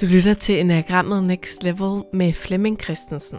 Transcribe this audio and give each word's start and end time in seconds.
Du 0.00 0.06
lytter 0.06 0.34
til 0.34 0.60
Enagrammet 0.60 1.24
Next 1.24 1.62
Level 1.62 2.04
med 2.12 2.32
Flemming 2.32 2.80
Christensen. 2.82 3.38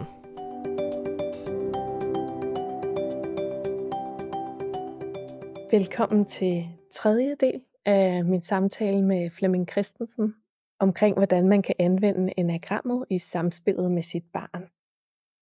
Velkommen 5.72 6.24
til 6.24 6.68
tredje 6.92 7.36
del 7.40 7.60
af 7.84 8.24
min 8.24 8.42
samtale 8.42 9.02
med 9.02 9.30
Flemming 9.30 9.70
Christensen 9.70 10.34
omkring, 10.78 11.16
hvordan 11.16 11.48
man 11.48 11.62
kan 11.62 11.74
anvende 11.78 12.32
enagrammet 12.36 13.04
i 13.10 13.18
samspillet 13.18 13.90
med 13.90 14.02
sit 14.02 14.24
barn. 14.32 14.64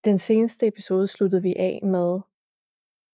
Den 0.05 0.19
seneste 0.19 0.67
episode 0.67 1.07
sluttede 1.07 1.43
vi 1.43 1.55
af 1.59 1.81
med, 1.83 2.21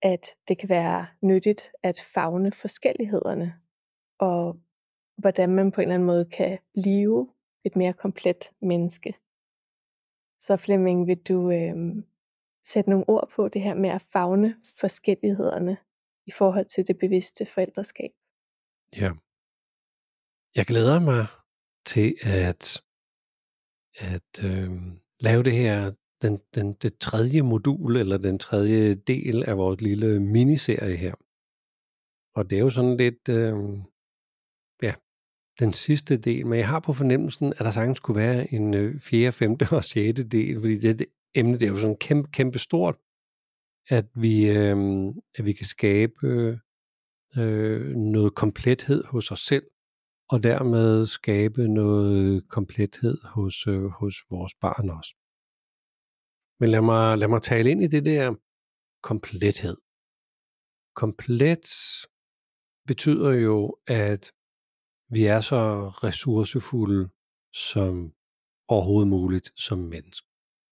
at 0.02 0.26
det 0.48 0.58
kan 0.58 0.68
være 0.68 1.06
nyttigt 1.22 1.72
at 1.82 2.00
fagne 2.14 2.52
forskellighederne, 2.52 3.54
og 4.18 4.56
hvordan 5.16 5.50
man 5.50 5.70
på 5.70 5.80
en 5.80 5.82
eller 5.82 5.94
anden 5.94 6.06
måde 6.06 6.24
kan 6.24 6.58
blive 6.74 7.28
et 7.66 7.76
mere 7.76 7.92
komplet 7.92 8.50
menneske. 8.62 9.14
Så 10.38 10.56
Flemming, 10.56 11.06
vil 11.06 11.18
du 11.18 11.50
øh, 11.50 11.76
sætte 12.64 12.90
nogle 12.90 13.08
ord 13.08 13.30
på 13.36 13.48
det 13.48 13.62
her 13.62 13.74
med 13.74 13.90
at 13.90 14.02
fagne 14.02 14.56
forskellighederne 14.80 15.76
i 16.26 16.30
forhold 16.30 16.66
til 16.66 16.86
det 16.86 16.98
bevidste 16.98 17.46
forældreskab? 17.46 18.10
Ja. 18.96 19.10
Jeg 20.54 20.66
glæder 20.66 21.00
mig 21.00 21.26
til 21.86 22.14
at, 22.22 22.82
at 23.94 24.44
øh, 24.44 24.70
lave 25.20 25.42
det 25.42 25.52
her, 25.52 25.92
den, 26.22 26.40
den, 26.54 26.72
det 26.72 26.98
tredje 26.98 27.42
modul, 27.42 27.96
eller 27.96 28.18
den 28.18 28.38
tredje 28.38 28.94
del 28.94 29.44
af 29.48 29.56
vores 29.58 29.80
lille 29.80 30.20
miniserie 30.20 30.96
her. 30.96 31.14
Og 32.34 32.50
det 32.50 32.58
er 32.58 32.62
jo 32.62 32.70
sådan 32.70 32.96
lidt, 32.96 33.28
øh, 33.28 33.54
den 35.60 35.72
sidste 35.72 36.16
del, 36.16 36.46
men 36.46 36.58
jeg 36.58 36.68
har 36.68 36.80
på 36.80 36.92
fornemmelsen, 36.92 37.52
at 37.52 37.58
der 37.58 37.70
sagtens 37.70 38.00
kunne 38.00 38.16
være 38.16 38.54
en 38.54 38.74
øh, 38.74 39.00
fjerde, 39.00 39.32
femte 39.32 39.66
og 39.70 39.84
sjette 39.84 40.24
del, 40.24 40.60
fordi 40.60 40.78
det, 40.78 40.98
det 40.98 41.06
emne, 41.34 41.52
det 41.52 41.62
er 41.62 41.70
jo 41.70 41.78
sådan 41.78 41.96
kæmpe, 41.96 42.30
kæmpe 42.30 42.58
stort, 42.58 42.96
at 43.88 44.06
vi, 44.14 44.50
øh, 44.50 44.76
at 45.34 45.44
vi 45.44 45.52
kan 45.52 45.66
skabe 45.66 46.26
øh, 47.38 47.86
noget 47.96 48.34
komplethed 48.34 49.04
hos 49.04 49.30
os 49.30 49.40
selv, 49.40 49.66
og 50.28 50.42
dermed 50.42 51.06
skabe 51.06 51.68
noget 51.68 52.48
komplethed 52.48 53.18
hos, 53.24 53.66
øh, 53.66 53.84
hos 53.84 54.14
vores 54.30 54.54
barn 54.60 54.90
også. 54.90 55.14
Men 56.60 56.70
lad 56.70 56.80
mig, 56.80 57.18
lad 57.18 57.28
mig 57.28 57.42
tale 57.42 57.70
ind 57.70 57.82
i 57.82 57.86
det 57.86 58.04
der 58.04 58.34
komplethed. 59.02 59.76
Komplet 60.94 61.66
betyder 62.86 63.32
jo, 63.32 63.76
at 63.86 64.32
vi 65.10 65.24
er 65.24 65.40
så 65.40 65.88
ressourcefulde 65.88 67.08
som 67.52 68.12
overhovedet 68.68 69.08
muligt 69.08 69.52
som 69.56 69.78
menneske. 69.78 70.26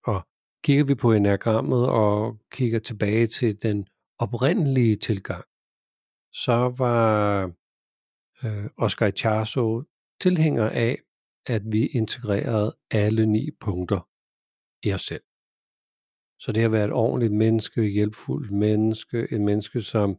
Og 0.04 0.28
kigger 0.64 0.84
vi 0.84 0.94
på 0.94 1.12
enagrammet 1.12 1.88
og 1.88 2.38
kigger 2.50 2.78
tilbage 2.78 3.26
til 3.26 3.62
den 3.62 3.86
oprindelige 4.18 4.96
tilgang, 4.96 5.44
så 6.32 6.74
var 6.78 7.44
øh, 8.44 8.70
Oscar 8.78 9.10
Charso 9.10 9.82
tilhænger 10.20 10.70
af, 10.70 10.98
at 11.46 11.62
vi 11.72 11.86
integrerede 11.86 12.76
alle 12.90 13.26
ni 13.26 13.50
punkter 13.60 14.08
i 14.86 14.92
os 14.92 15.02
selv. 15.02 15.22
Så 16.38 16.52
det 16.52 16.64
at 16.64 16.72
være 16.72 16.84
et 16.84 16.92
ordentligt 16.92 17.32
menneske, 17.32 17.86
et 17.86 17.92
hjælpfuldt 17.92 18.50
menneske, 18.50 19.26
et 19.32 19.40
menneske, 19.40 19.82
som 19.82 20.16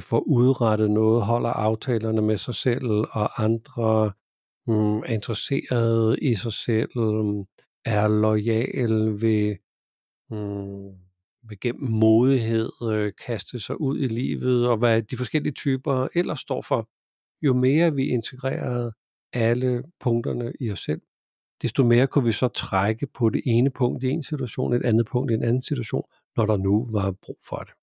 får 0.00 0.20
udrettet 0.20 0.90
noget, 0.90 1.24
holder 1.24 1.50
aftalerne 1.50 2.22
med 2.22 2.36
sig 2.36 2.54
selv 2.54 2.86
og 2.90 3.42
andre, 3.44 4.12
mm, 4.66 4.98
er 4.98 5.14
interesseret 5.14 6.18
i 6.22 6.34
sig 6.34 6.52
selv, 6.52 6.90
er 7.84 8.08
lojal 8.08 9.22
ved, 9.22 9.56
mm, 10.30 10.90
ved 11.48 11.60
gennem 11.60 11.90
modighed 11.90 12.70
øh, 12.82 13.12
kaste 13.26 13.60
sig 13.60 13.80
ud 13.80 13.98
i 13.98 14.08
livet, 14.08 14.68
og 14.68 14.76
hvad 14.76 15.02
de 15.02 15.16
forskellige 15.16 15.52
typer 15.52 16.08
ellers 16.14 16.40
står 16.40 16.62
for. 16.62 16.88
Jo 17.46 17.54
mere 17.54 17.94
vi 17.94 18.08
integrerede 18.08 18.92
alle 19.32 19.82
punkterne 20.00 20.52
i 20.60 20.70
os 20.70 20.80
selv, 20.80 21.00
desto 21.62 21.84
mere 21.84 22.06
kunne 22.06 22.24
vi 22.24 22.32
så 22.32 22.48
trække 22.48 23.06
på 23.06 23.30
det 23.30 23.42
ene 23.46 23.70
punkt 23.70 24.04
i 24.04 24.08
en 24.08 24.22
situation, 24.22 24.72
et 24.72 24.84
andet 24.84 25.06
punkt 25.06 25.30
i 25.30 25.34
en 25.34 25.44
anden 25.44 25.62
situation, 25.62 26.04
når 26.36 26.46
der 26.46 26.56
nu 26.56 26.86
var 26.92 27.14
brug 27.22 27.38
for 27.48 27.56
det. 27.56 27.74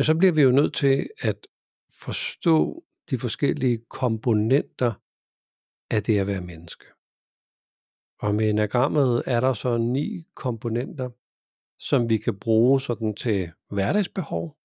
Men 0.00 0.04
så 0.04 0.14
bliver 0.14 0.32
vi 0.32 0.42
jo 0.42 0.50
nødt 0.50 0.74
til 0.74 1.08
at 1.20 1.46
forstå 2.00 2.84
de 3.10 3.18
forskellige 3.18 3.78
komponenter 3.88 4.92
af 5.90 6.02
det 6.02 6.18
at 6.18 6.26
være 6.26 6.40
menneske. 6.40 6.84
Og 8.20 8.34
med 8.34 8.50
enagrammet 8.50 9.22
er 9.26 9.40
der 9.40 9.52
så 9.52 9.78
ni 9.78 10.24
komponenter, 10.34 11.10
som 11.78 12.10
vi 12.10 12.16
kan 12.16 12.38
bruge 12.38 12.80
sådan 12.80 13.14
til 13.14 13.50
hverdagsbehov. 13.70 14.56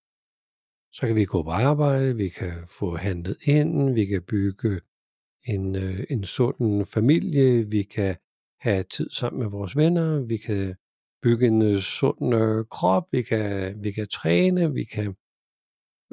Så 0.91 1.07
kan 1.07 1.15
vi 1.15 1.25
gå 1.25 1.43
på 1.43 1.49
arbejde, 1.49 2.15
vi 2.15 2.29
kan 2.29 2.53
få 2.67 2.95
handlet 2.95 3.37
ind, 3.47 3.93
vi 3.93 4.05
kan 4.05 4.23
bygge 4.23 4.81
en, 5.47 5.75
øh, 5.75 6.03
en 6.09 6.23
sund 6.23 6.85
familie, 6.85 7.69
vi 7.69 7.83
kan 7.83 8.15
have 8.59 8.83
tid 8.83 9.09
sammen 9.09 9.41
med 9.41 9.49
vores 9.49 9.77
venner, 9.77 10.19
vi 10.19 10.37
kan 10.37 10.75
bygge 11.21 11.47
en 11.47 11.81
sund 11.81 12.35
øh, 12.35 12.65
krop, 12.65 13.03
vi 13.11 13.21
kan, 13.21 13.75
vi 13.83 13.91
kan 13.91 14.07
træne, 14.07 14.73
vi 14.73 14.83
kan 14.83 15.15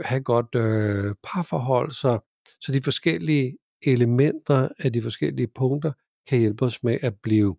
have 0.04 0.22
godt 0.22 0.54
øh, 0.54 1.14
parforhold, 1.22 1.90
så, 1.92 2.18
så 2.60 2.72
de 2.72 2.82
forskellige 2.82 3.58
elementer 3.86 4.68
af 4.78 4.92
de 4.92 5.02
forskellige 5.02 5.48
punkter 5.48 5.92
kan 6.28 6.38
hjælpe 6.38 6.64
os 6.64 6.82
med 6.82 6.98
at 7.02 7.14
blive 7.22 7.56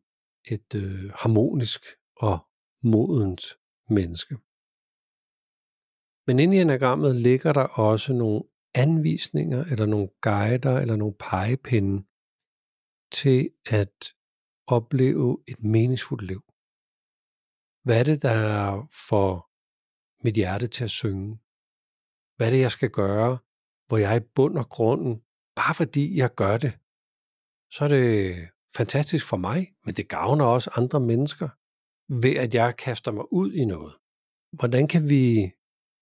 et 0.51 0.75
øh, 0.75 1.11
harmonisk 1.16 1.81
og 2.17 2.38
modent 2.83 3.44
menneske. 3.89 4.35
Men 6.27 6.39
inde 6.39 6.57
i 6.57 6.61
enagrammet 6.61 7.16
ligger 7.16 7.53
der 7.53 7.63
også 7.63 8.13
nogle 8.13 8.44
anvisninger, 8.75 9.63
eller 9.63 9.85
nogle 9.85 10.09
guider, 10.21 10.79
eller 10.79 10.95
nogle 10.95 11.15
pegepinde 11.19 12.03
til 13.11 13.50
at 13.65 14.13
opleve 14.67 15.44
et 15.47 15.63
meningsfuldt 15.63 16.27
liv. 16.27 16.41
Hvad 17.83 18.00
er 18.00 18.03
det, 18.03 18.21
der 18.21 18.88
får 19.07 19.33
mit 20.25 20.35
hjerte 20.35 20.67
til 20.67 20.83
at 20.83 20.89
synge? 20.89 21.42
Hvad 22.38 22.51
er 22.53 22.57
jeg 22.57 22.71
skal 22.71 22.89
gøre, 22.89 23.38
hvor 23.88 23.97
jeg 23.97 24.17
i 24.17 24.27
bund 24.35 24.57
og 24.57 24.69
grunden, 24.69 25.21
bare 25.55 25.75
fordi 25.75 26.17
jeg 26.17 26.35
gør 26.35 26.57
det, 26.57 26.73
så 27.75 27.83
er 27.83 27.88
det 27.88 28.49
fantastisk 28.75 29.29
for 29.29 29.38
mig, 29.38 29.73
men 29.85 29.95
det 29.95 30.09
gavner 30.09 30.45
også 30.45 30.69
andre 30.75 30.99
mennesker, 30.99 31.49
ved 32.21 32.35
at 32.35 32.55
jeg 32.55 32.77
kaster 32.77 33.11
mig 33.11 33.33
ud 33.33 33.53
i 33.53 33.66
noget. 33.66 33.94
Hvordan 34.59 34.88
kan 34.88 35.09
vi 35.09 35.51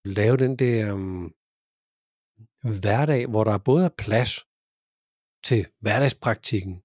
lave 0.05 0.37
den 0.37 0.55
der 0.55 0.93
um, 0.93 1.33
hverdag, 2.81 3.27
hvor 3.27 3.43
der 3.43 3.57
både 3.57 3.85
er 3.85 3.95
plads 3.97 4.33
til 5.43 5.67
hverdagspraktikken, 5.79 6.75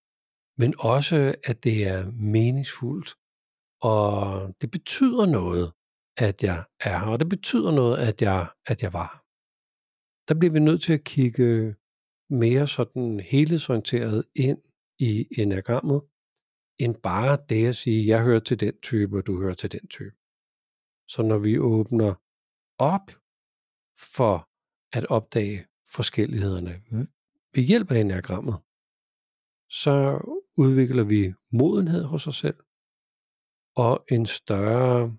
men 0.59 0.75
også 0.78 1.34
at 1.45 1.65
det 1.65 1.89
er 1.89 2.11
meningsfuldt, 2.11 3.17
og 3.83 4.11
det 4.61 4.71
betyder 4.71 5.27
noget, 5.27 5.73
at 6.19 6.43
jeg 6.43 6.65
er 6.81 6.99
her, 6.99 7.07
og 7.13 7.21
det 7.21 7.28
betyder 7.28 7.73
noget, 7.73 7.97
at 8.09 8.23
jeg, 8.23 8.49
at 8.67 8.83
jeg 8.83 8.93
var 8.93 9.09
her 9.13 9.26
der 10.29 10.35
bliver 10.39 10.53
vi 10.53 10.61
nødt 10.61 10.83
til 10.83 10.93
at 10.93 11.05
kigge 11.05 11.77
mere 12.31 12.69
sådan 12.69 13.21
helhedsorienteret 13.21 14.25
ind 14.35 14.59
i 14.99 15.27
enagrammet, 15.39 16.03
end 16.79 16.95
bare 17.03 17.39
det 17.49 17.67
at 17.67 17.77
sige, 17.77 18.07
jeg 18.07 18.25
hører 18.25 18.41
til 18.41 18.61
den 18.61 18.81
type, 18.81 19.17
og 19.17 19.27
du 19.27 19.41
hører 19.43 19.55
til 19.55 19.73
den 19.73 19.89
type. 19.89 20.17
Så 21.09 21.23
når 21.23 21.39
vi 21.39 21.59
åbner 21.59 22.15
op 22.79 23.09
for 24.15 24.37
at 24.97 25.07
opdage 25.07 25.67
forskellighederne 25.97 26.75
ved 27.55 27.63
hjælp 27.63 27.91
af 27.91 28.01
enagrammet, 28.01 28.57
så 29.71 29.95
udvikler 30.57 31.05
vi 31.05 31.34
modenhed 31.53 32.05
hos 32.05 32.27
os 32.27 32.37
selv, 32.37 32.61
og 33.77 34.05
en 34.11 34.27
større 34.27 35.17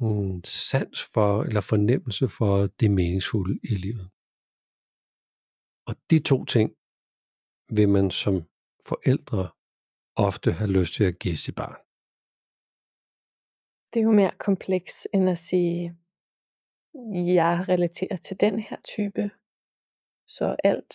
mm, 0.00 0.44
sans 0.44 1.04
for, 1.14 1.42
eller 1.42 1.60
fornemmelse 1.60 2.28
for 2.28 2.66
det 2.80 2.90
meningsfulde 2.90 3.60
i 3.62 3.74
livet. 3.74 4.10
Og 5.88 5.94
de 6.10 6.18
to 6.30 6.44
ting 6.44 6.68
vil 7.76 7.88
man 7.88 8.10
som 8.10 8.34
forældre 8.88 9.42
ofte 10.16 10.52
have 10.52 10.70
lyst 10.78 10.94
til 10.94 11.04
at 11.04 11.18
give 11.18 11.36
sit 11.36 11.54
barn. 11.54 11.78
Det 13.90 14.00
er 14.00 14.04
jo 14.04 14.12
mere 14.12 14.36
kompleks 14.38 15.08
end 15.14 15.30
at 15.30 15.38
sige, 15.38 15.96
jeg 17.40 17.64
relaterer 17.68 18.16
til 18.16 18.40
den 18.40 18.58
her 18.58 18.76
type, 18.84 19.30
så 20.26 20.56
alt 20.64 20.94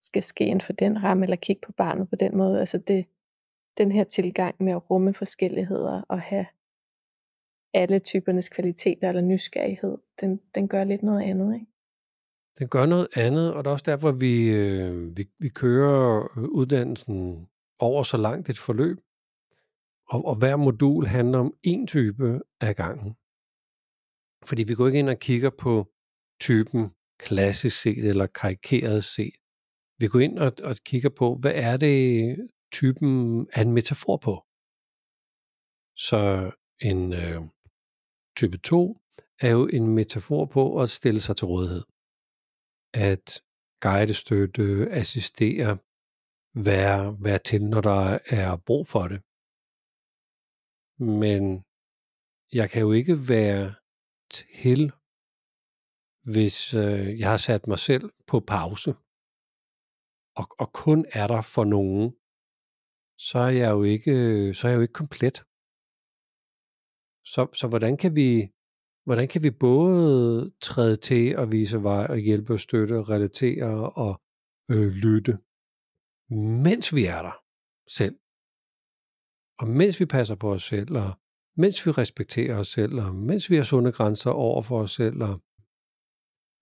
skal 0.00 0.22
ske 0.22 0.44
inden 0.44 0.60
for 0.60 0.72
den 0.72 1.02
ramme, 1.02 1.24
eller 1.24 1.36
kigge 1.36 1.60
på 1.66 1.72
barnet 1.72 2.10
på 2.10 2.16
den 2.16 2.36
måde. 2.36 2.60
Altså 2.60 2.78
det, 2.78 3.06
den 3.78 3.92
her 3.92 4.04
tilgang 4.04 4.62
med 4.62 4.72
at 4.72 4.90
rumme 4.90 5.14
forskelligheder 5.14 6.02
og 6.08 6.20
have 6.20 6.46
alle 7.74 7.98
typernes 7.98 8.48
kvaliteter 8.48 9.08
eller 9.08 9.22
nysgerrighed, 9.22 9.98
den, 10.20 10.40
den 10.54 10.68
gør 10.68 10.84
lidt 10.84 11.02
noget 11.02 11.22
andet, 11.22 11.54
ikke? 11.54 11.66
Den 12.58 12.68
gør 12.68 12.86
noget 12.86 13.08
andet, 13.16 13.54
og 13.54 13.64
det 13.64 13.70
er 13.70 13.72
også 13.72 13.84
derfor, 13.88 14.12
vi, 14.12 14.50
øh, 14.50 15.16
vi, 15.16 15.30
vi 15.38 15.48
kører 15.48 16.38
øh, 16.38 16.44
uddannelsen 16.44 17.48
over 17.78 18.02
så 18.02 18.16
langt 18.16 18.48
et 18.48 18.58
forløb. 18.58 18.98
Og, 20.08 20.24
og 20.24 20.36
hver 20.36 20.56
modul 20.56 21.06
handler 21.06 21.38
om 21.38 21.54
én 21.66 21.86
type 21.86 22.40
af 22.60 22.76
gangen. 22.76 23.16
Fordi 24.48 24.62
vi 24.62 24.74
går 24.74 24.86
ikke 24.86 24.98
ind 24.98 25.08
og 25.08 25.18
kigger 25.18 25.50
på 25.50 25.86
typen 26.40 26.90
klassisk 27.18 27.80
set 27.82 28.08
eller 28.08 28.26
karikeret 28.26 29.04
set. 29.04 29.34
Vi 29.98 30.06
går 30.08 30.18
ind 30.18 30.38
og, 30.38 30.52
og 30.62 30.76
kigger 30.76 31.10
på, 31.10 31.34
hvad 31.34 31.52
er 31.54 31.76
det 31.76 32.36
typen 32.72 33.40
er 33.52 33.62
en 33.62 33.72
metafor 33.72 34.16
på. 34.16 34.44
Så 35.96 36.50
en 36.80 37.12
øh, 37.12 37.42
type 38.38 38.58
2 38.58 39.00
er 39.40 39.50
jo 39.56 39.62
en 39.66 39.86
metafor 39.98 40.44
på 40.56 40.82
at 40.82 40.90
stille 40.90 41.20
sig 41.20 41.36
til 41.36 41.46
rådighed. 41.52 41.84
At 43.08 43.26
guide, 43.84 44.14
støtte, 44.14 44.64
assistere, 45.00 45.78
være, 46.68 47.16
være 47.26 47.40
til, 47.48 47.62
når 47.72 47.80
der 47.80 48.18
er 48.38 48.56
brug 48.68 48.86
for 48.92 49.04
det. 49.12 49.20
Men 51.22 51.42
jeg 52.58 52.66
kan 52.70 52.80
jo 52.86 52.92
ikke 53.00 53.16
være 53.34 53.66
til, 54.30 54.92
hvis 56.32 56.74
øh, 56.74 57.18
jeg 57.20 57.30
har 57.30 57.36
sat 57.36 57.66
mig 57.66 57.78
selv 57.78 58.06
på 58.26 58.40
pause, 58.40 58.90
og, 60.40 60.46
og 60.62 60.68
kun 60.84 61.00
er 61.20 61.26
der 61.26 61.42
for 61.54 61.64
nogen, 61.76 62.06
så 63.28 63.38
er 63.38 63.54
jeg 63.62 63.70
jo 63.70 63.82
ikke, 63.82 64.14
så 64.54 64.62
er 64.66 64.70
jeg 64.70 64.76
jo 64.76 64.82
ikke 64.86 65.00
komplet. 65.02 65.36
Så, 67.32 67.48
så 67.54 67.68
hvordan 67.68 67.96
kan 67.96 68.16
vi 68.16 68.48
hvordan 69.08 69.28
kan 69.28 69.42
vi 69.42 69.50
både 69.50 70.52
træde 70.60 70.96
til 70.96 71.38
og 71.38 71.52
vise 71.52 71.82
vej 71.82 72.06
og 72.08 72.18
hjælpe 72.18 72.52
og 72.52 72.60
støtte 72.60 72.98
og 72.98 73.08
relatere 73.08 73.90
og 73.90 74.22
øh, 74.70 74.90
lytte, 75.04 75.38
mens 76.64 76.94
vi 76.94 77.04
er 77.04 77.22
der 77.22 77.36
selv. 77.98 78.16
Og 79.58 79.68
mens 79.68 80.00
vi 80.00 80.06
passer 80.06 80.34
på 80.34 80.52
os 80.52 80.62
selv, 80.62 80.96
og 80.96 81.12
mens 81.56 81.86
vi 81.86 81.90
respekterer 81.90 82.58
os 82.58 82.68
selv, 82.68 82.94
og 83.00 83.14
mens 83.14 83.50
vi 83.50 83.56
har 83.56 83.62
sunde 83.62 83.92
grænser 83.92 84.30
over 84.30 84.62
for 84.62 84.82
os 84.82 84.92
selv, 84.92 85.22
og 85.22 85.42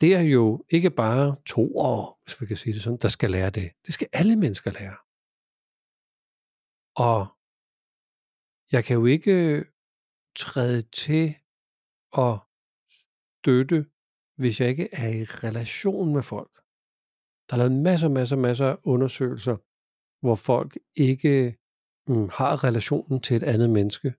det 0.00 0.14
er 0.14 0.20
jo 0.20 0.64
ikke 0.70 0.90
bare 0.90 1.36
to 1.46 1.76
år, 1.76 2.20
hvis 2.24 2.40
vi 2.40 2.46
kan 2.46 2.56
sige 2.56 2.74
det 2.74 2.82
sådan, 2.82 2.98
der 3.02 3.08
skal 3.08 3.30
lære 3.30 3.50
det. 3.50 3.72
Det 3.86 3.94
skal 3.94 4.08
alle 4.12 4.36
mennesker 4.36 4.70
lære. 4.70 4.96
Og 7.06 7.20
jeg 8.72 8.84
kan 8.84 8.96
jo 8.96 9.06
ikke 9.06 9.64
træde 10.36 10.82
til 10.82 11.34
og 12.12 12.38
støtte, 13.38 13.86
hvis 14.36 14.60
jeg 14.60 14.68
ikke 14.68 14.88
er 14.92 15.08
i 15.08 15.24
relation 15.24 16.14
med 16.14 16.22
folk. 16.22 16.54
Der 17.46 17.54
er 17.54 17.56
lavet 17.56 17.72
masser, 17.72 18.08
masser, 18.08 18.36
masser 18.36 18.66
af 18.66 18.76
undersøgelser, 18.84 19.56
hvor 20.24 20.34
folk 20.34 20.78
ikke 20.96 21.58
mm, 22.08 22.28
har 22.28 22.64
relationen 22.64 23.20
til 23.20 23.36
et 23.36 23.42
andet 23.42 23.70
menneske, 23.70 24.14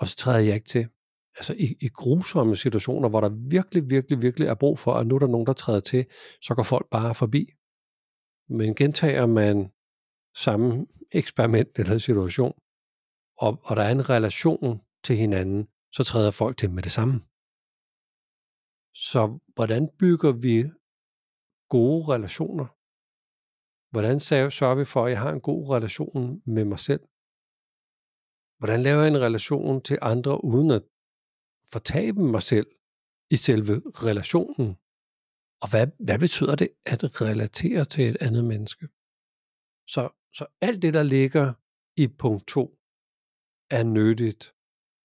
og 0.00 0.08
så 0.08 0.16
træder 0.16 0.38
jeg 0.38 0.54
ikke 0.54 0.68
til. 0.68 0.88
Altså 1.36 1.54
i, 1.54 1.76
i 1.80 1.88
grusomme 1.88 2.56
situationer, 2.56 3.08
hvor 3.08 3.20
der 3.20 3.28
virkelig, 3.28 3.90
virkelig, 3.90 4.22
virkelig 4.22 4.48
er 4.48 4.54
brug 4.54 4.78
for, 4.78 4.94
at 4.94 5.06
nu 5.06 5.14
er 5.14 5.18
der 5.18 5.26
nogen, 5.26 5.46
der 5.46 5.52
træder 5.52 5.80
til, 5.80 6.06
så 6.40 6.54
går 6.54 6.62
folk 6.62 6.90
bare 6.90 7.14
forbi. 7.14 7.42
Men 8.48 8.74
gentager 8.74 9.26
man 9.26 9.72
samme 10.36 10.86
eksperiment 11.12 11.78
eller 11.78 11.98
situation, 11.98 12.54
og, 13.38 13.60
og 13.62 13.76
der 13.76 13.82
er 13.82 13.92
en 13.92 14.10
relation 14.10 14.80
til 15.04 15.16
hinanden, 15.16 15.68
så 15.92 16.04
træder 16.04 16.30
folk 16.30 16.56
til 16.58 16.70
med 16.70 16.82
det 16.82 16.92
samme. 16.92 17.20
Så 18.94 19.38
hvordan 19.54 19.88
bygger 19.98 20.32
vi 20.32 20.70
gode 21.68 22.08
relationer? 22.14 22.66
Hvordan 23.92 24.20
sørger 24.20 24.74
vi 24.74 24.84
for, 24.84 25.04
at 25.04 25.10
jeg 25.10 25.20
har 25.20 25.32
en 25.32 25.40
god 25.40 25.70
relation 25.70 26.42
med 26.46 26.64
mig 26.64 26.78
selv? 26.78 27.02
Hvordan 28.58 28.82
laver 28.82 29.00
jeg 29.00 29.08
en 29.08 29.20
relation 29.20 29.82
til 29.82 29.98
andre, 30.02 30.44
uden 30.44 30.70
at 30.70 30.82
fortabe 31.72 32.20
mig 32.20 32.42
selv 32.42 32.66
i 33.30 33.36
selve 33.36 33.74
relationen? 34.08 34.76
Og 35.62 35.70
hvad, 35.70 35.86
hvad 36.06 36.18
betyder 36.18 36.54
det 36.56 36.68
at 36.86 37.20
relatere 37.20 37.84
til 37.84 38.04
et 38.08 38.16
andet 38.20 38.44
menneske? 38.44 38.88
Så, 39.86 40.02
så 40.34 40.46
alt 40.60 40.82
det, 40.82 40.94
der 40.94 41.02
ligger 41.02 41.52
i 41.96 42.08
punkt 42.08 42.46
2, 42.48 42.78
er 43.70 43.84
nyttigt 43.84 44.54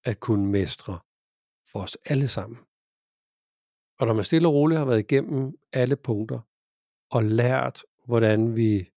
at 0.08 0.20
kunne 0.20 0.48
mestre 0.48 1.00
for 1.72 1.80
os 1.80 1.98
alle 2.06 2.28
sammen. 2.28 2.58
Og 4.00 4.08
når 4.08 4.14
man 4.14 4.24
stille 4.24 4.48
og 4.48 4.54
roligt 4.54 4.78
har 4.78 4.86
været 4.86 5.00
igennem 5.00 5.54
alle 5.74 5.96
punkter 5.96 6.40
og 7.12 7.24
lært, 7.24 7.84
hvordan 8.06 8.56
vi 8.56 8.90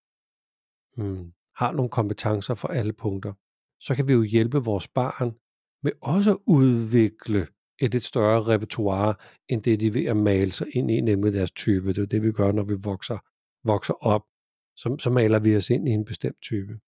hmm, 0.96 1.32
har 1.56 1.72
nogle 1.72 1.90
kompetencer 1.90 2.54
for 2.54 2.68
alle 2.68 2.92
punkter, 2.92 3.32
så 3.80 3.94
kan 3.94 4.08
vi 4.08 4.12
jo 4.12 4.22
hjælpe 4.22 4.58
vores 4.58 4.88
barn 4.88 5.32
med 5.82 5.92
også 6.00 6.30
at 6.30 6.38
udvikle 6.46 7.46
et 7.80 7.92
lidt 7.92 8.02
større 8.02 8.42
repertoire, 8.42 9.14
end 9.48 9.62
det 9.62 9.80
de 9.80 9.86
er 9.86 9.92
ved 9.92 10.04
at 10.04 10.16
male 10.16 10.52
sig 10.52 10.66
ind 10.76 10.90
i, 10.90 11.00
nemlig 11.00 11.32
deres 11.32 11.50
type. 11.50 11.88
Det 11.88 11.98
er 11.98 12.06
det, 12.06 12.22
vi 12.22 12.32
gør, 12.32 12.52
når 12.52 12.62
vi 12.62 12.74
vokser, 12.84 13.18
vokser 13.64 13.94
op. 13.94 14.22
Så, 14.76 14.96
så 14.98 15.10
maler 15.10 15.38
vi 15.38 15.56
os 15.56 15.70
ind 15.70 15.88
i 15.88 15.90
en 15.90 16.04
bestemt 16.04 16.42
type. 16.42 16.80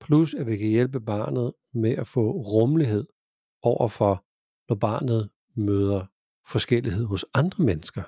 Plus, 0.00 0.34
at 0.34 0.46
vi 0.46 0.56
kan 0.56 0.68
hjælpe 0.68 1.00
barnet 1.00 1.54
med 1.74 1.90
at 1.90 2.06
få 2.06 2.30
rummelighed 2.30 3.06
over 3.62 3.88
for, 3.88 4.24
når 4.68 4.76
barnet 4.76 5.30
møder 5.54 6.06
forskellighed 6.52 7.04
hos 7.04 7.26
andre 7.34 7.64
mennesker. 7.64 8.02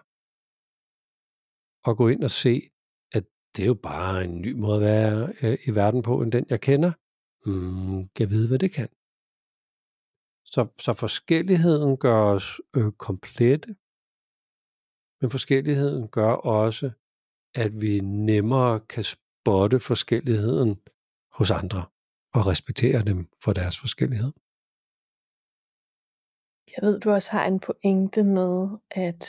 Og 1.88 1.96
gå 1.96 2.08
ind 2.08 2.24
og 2.24 2.30
se, 2.30 2.70
at 3.12 3.24
det 3.56 3.62
er 3.62 3.66
jo 3.66 3.74
bare 3.74 4.24
en 4.24 4.40
ny 4.40 4.52
måde 4.52 4.76
at 4.76 4.80
være 4.80 5.32
øh, 5.42 5.58
i 5.68 5.70
verden 5.74 6.02
på, 6.02 6.22
end 6.22 6.32
den 6.32 6.46
jeg 6.50 6.60
kender. 6.60 6.92
Hmm, 7.44 8.08
kan 8.08 8.30
vide, 8.30 8.48
hvad 8.48 8.58
det 8.58 8.72
kan. 8.72 8.88
Så, 10.44 10.66
så 10.84 10.94
forskelligheden 10.94 11.96
gør 11.96 12.22
os 12.34 12.60
øh, 12.76 12.92
komplette, 12.92 13.68
men 15.20 15.30
forskelligheden 15.30 16.08
gør 16.08 16.32
også, 16.32 16.90
at 17.54 17.80
vi 17.82 18.00
nemmere 18.00 18.80
kan 18.80 19.04
spotte 19.04 19.80
forskelligheden 19.80 20.80
hos 21.32 21.50
andre 21.50 21.86
og 22.34 22.46
respektere 22.46 23.04
dem 23.04 23.28
for 23.44 23.52
deres 23.52 23.78
forskellighed. 23.80 24.32
Jeg 26.72 26.82
ved, 26.82 27.00
du 27.00 27.10
også 27.10 27.30
har 27.30 27.46
en 27.46 27.60
pointe 27.60 28.22
med, 28.22 28.78
at 28.90 29.24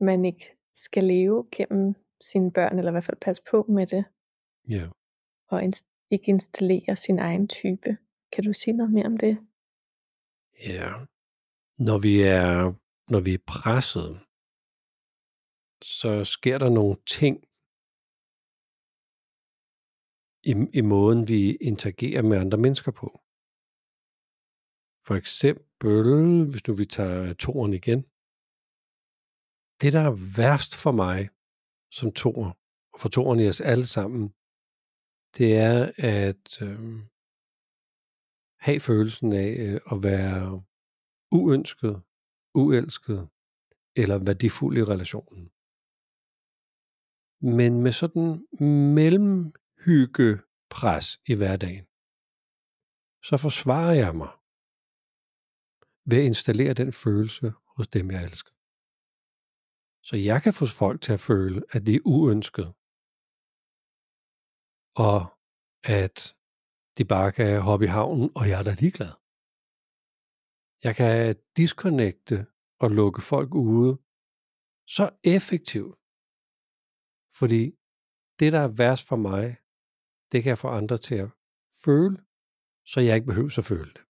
man 0.00 0.24
ikke 0.24 0.46
skal 0.74 1.04
leve 1.04 1.48
gennem 1.52 1.94
sine 2.20 2.52
børn, 2.52 2.78
eller 2.78 2.90
i 2.90 2.94
hvert 2.94 3.04
fald 3.04 3.20
passe 3.20 3.42
på 3.50 3.62
med 3.68 3.86
det. 3.86 4.04
Ja. 4.68 4.88
Og 5.48 5.62
inst- 5.62 6.08
ikke 6.10 6.28
installere 6.28 6.96
sin 6.96 7.18
egen 7.18 7.48
type. 7.48 7.96
Kan 8.32 8.44
du 8.44 8.52
sige 8.52 8.76
noget 8.76 8.92
mere 8.92 9.06
om 9.06 9.16
det? 9.16 9.38
Ja. 10.68 10.90
Når 11.78 11.98
vi 11.98 12.22
er, 12.22 12.72
når 13.12 13.20
vi 13.20 13.34
er 13.34 13.44
presset, 13.46 14.20
så 15.82 16.24
sker 16.24 16.58
der 16.58 16.70
nogle 16.70 16.96
ting 17.06 17.44
i, 20.50 20.54
i 20.78 20.80
måden, 20.80 21.28
vi 21.28 21.56
interagerer 21.70 22.22
med 22.22 22.38
andre 22.38 22.58
mennesker 22.58 22.92
på. 22.92 23.08
For 25.06 25.14
eksempel, 25.14 26.04
hvis 26.50 26.66
nu 26.66 26.74
vi 26.74 26.86
tager 26.86 27.34
toren 27.34 27.72
igen. 27.74 28.00
Det, 29.80 29.92
der 29.92 30.02
er 30.10 30.14
værst 30.38 30.72
for 30.82 30.92
mig 30.92 31.28
som 31.98 32.12
toer, 32.12 32.50
og 32.92 33.00
for 33.00 33.08
toren 33.08 33.40
i 33.40 33.48
os 33.48 33.60
alle 33.60 33.86
sammen, 33.86 34.24
det 35.36 35.48
er 35.56 35.78
at 36.16 36.62
øh, 36.62 36.80
have 38.66 38.80
følelsen 38.80 39.32
af 39.32 39.50
øh, 39.64 39.80
at 39.92 39.98
være 40.02 40.64
uønsket, 41.38 42.02
uelsket 42.54 43.20
eller 44.00 44.18
værdifuld 44.28 44.76
i 44.78 44.88
relationen. 44.92 45.44
Men 47.56 47.82
med 47.82 47.92
sådan 47.92 48.28
mellem 48.94 49.52
hyggepres 49.86 51.08
i 51.30 51.34
hverdagen, 51.40 51.86
så 53.28 53.34
forsvarer 53.44 53.96
jeg 54.04 54.12
mig 54.22 54.32
ved 56.10 56.18
at 56.18 56.28
installere 56.32 56.74
den 56.74 56.92
følelse 56.92 57.46
hos 57.74 57.88
dem, 57.88 58.10
jeg 58.10 58.24
elsker. 58.24 58.52
Så 60.08 60.16
jeg 60.30 60.38
kan 60.44 60.54
få 60.58 60.64
folk 60.82 60.98
til 61.02 61.12
at 61.12 61.24
føle, 61.30 61.58
at 61.74 61.80
det 61.86 61.94
er 61.96 62.06
uønsket, 62.14 62.68
og 65.04 65.18
at 65.98 66.16
de 66.96 67.04
bare 67.14 67.30
kan 67.38 67.50
hoppe 67.68 67.84
i 67.84 67.94
havnen, 67.96 68.30
og 68.38 68.44
jeg 68.48 68.58
er 68.60 68.66
da 68.68 68.74
ligeglad. 68.82 69.14
Jeg 70.86 70.94
kan 71.00 71.36
disconnecte 71.56 72.36
og 72.82 72.88
lukke 72.98 73.22
folk 73.32 73.50
ude 73.54 73.92
så 74.96 75.06
effektivt, 75.36 75.96
fordi 77.38 77.62
det, 78.38 78.48
der 78.54 78.62
er 78.66 78.76
værst 78.80 79.04
for 79.08 79.18
mig, 79.28 79.46
det 80.30 80.42
kan 80.42 80.50
jeg 80.50 80.58
få 80.58 80.68
andre 80.68 80.98
til 80.98 81.14
at 81.24 81.30
føle, 81.84 82.16
så 82.90 82.98
jeg 83.00 83.14
ikke 83.16 83.30
behøver 83.30 83.58
at 83.58 83.68
føle 83.72 83.92
det. 83.96 84.04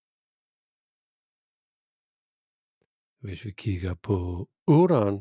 Hvis 3.24 3.40
vi 3.46 3.52
kigger 3.64 3.94
på 4.08 4.16
8'eren, 4.70 5.18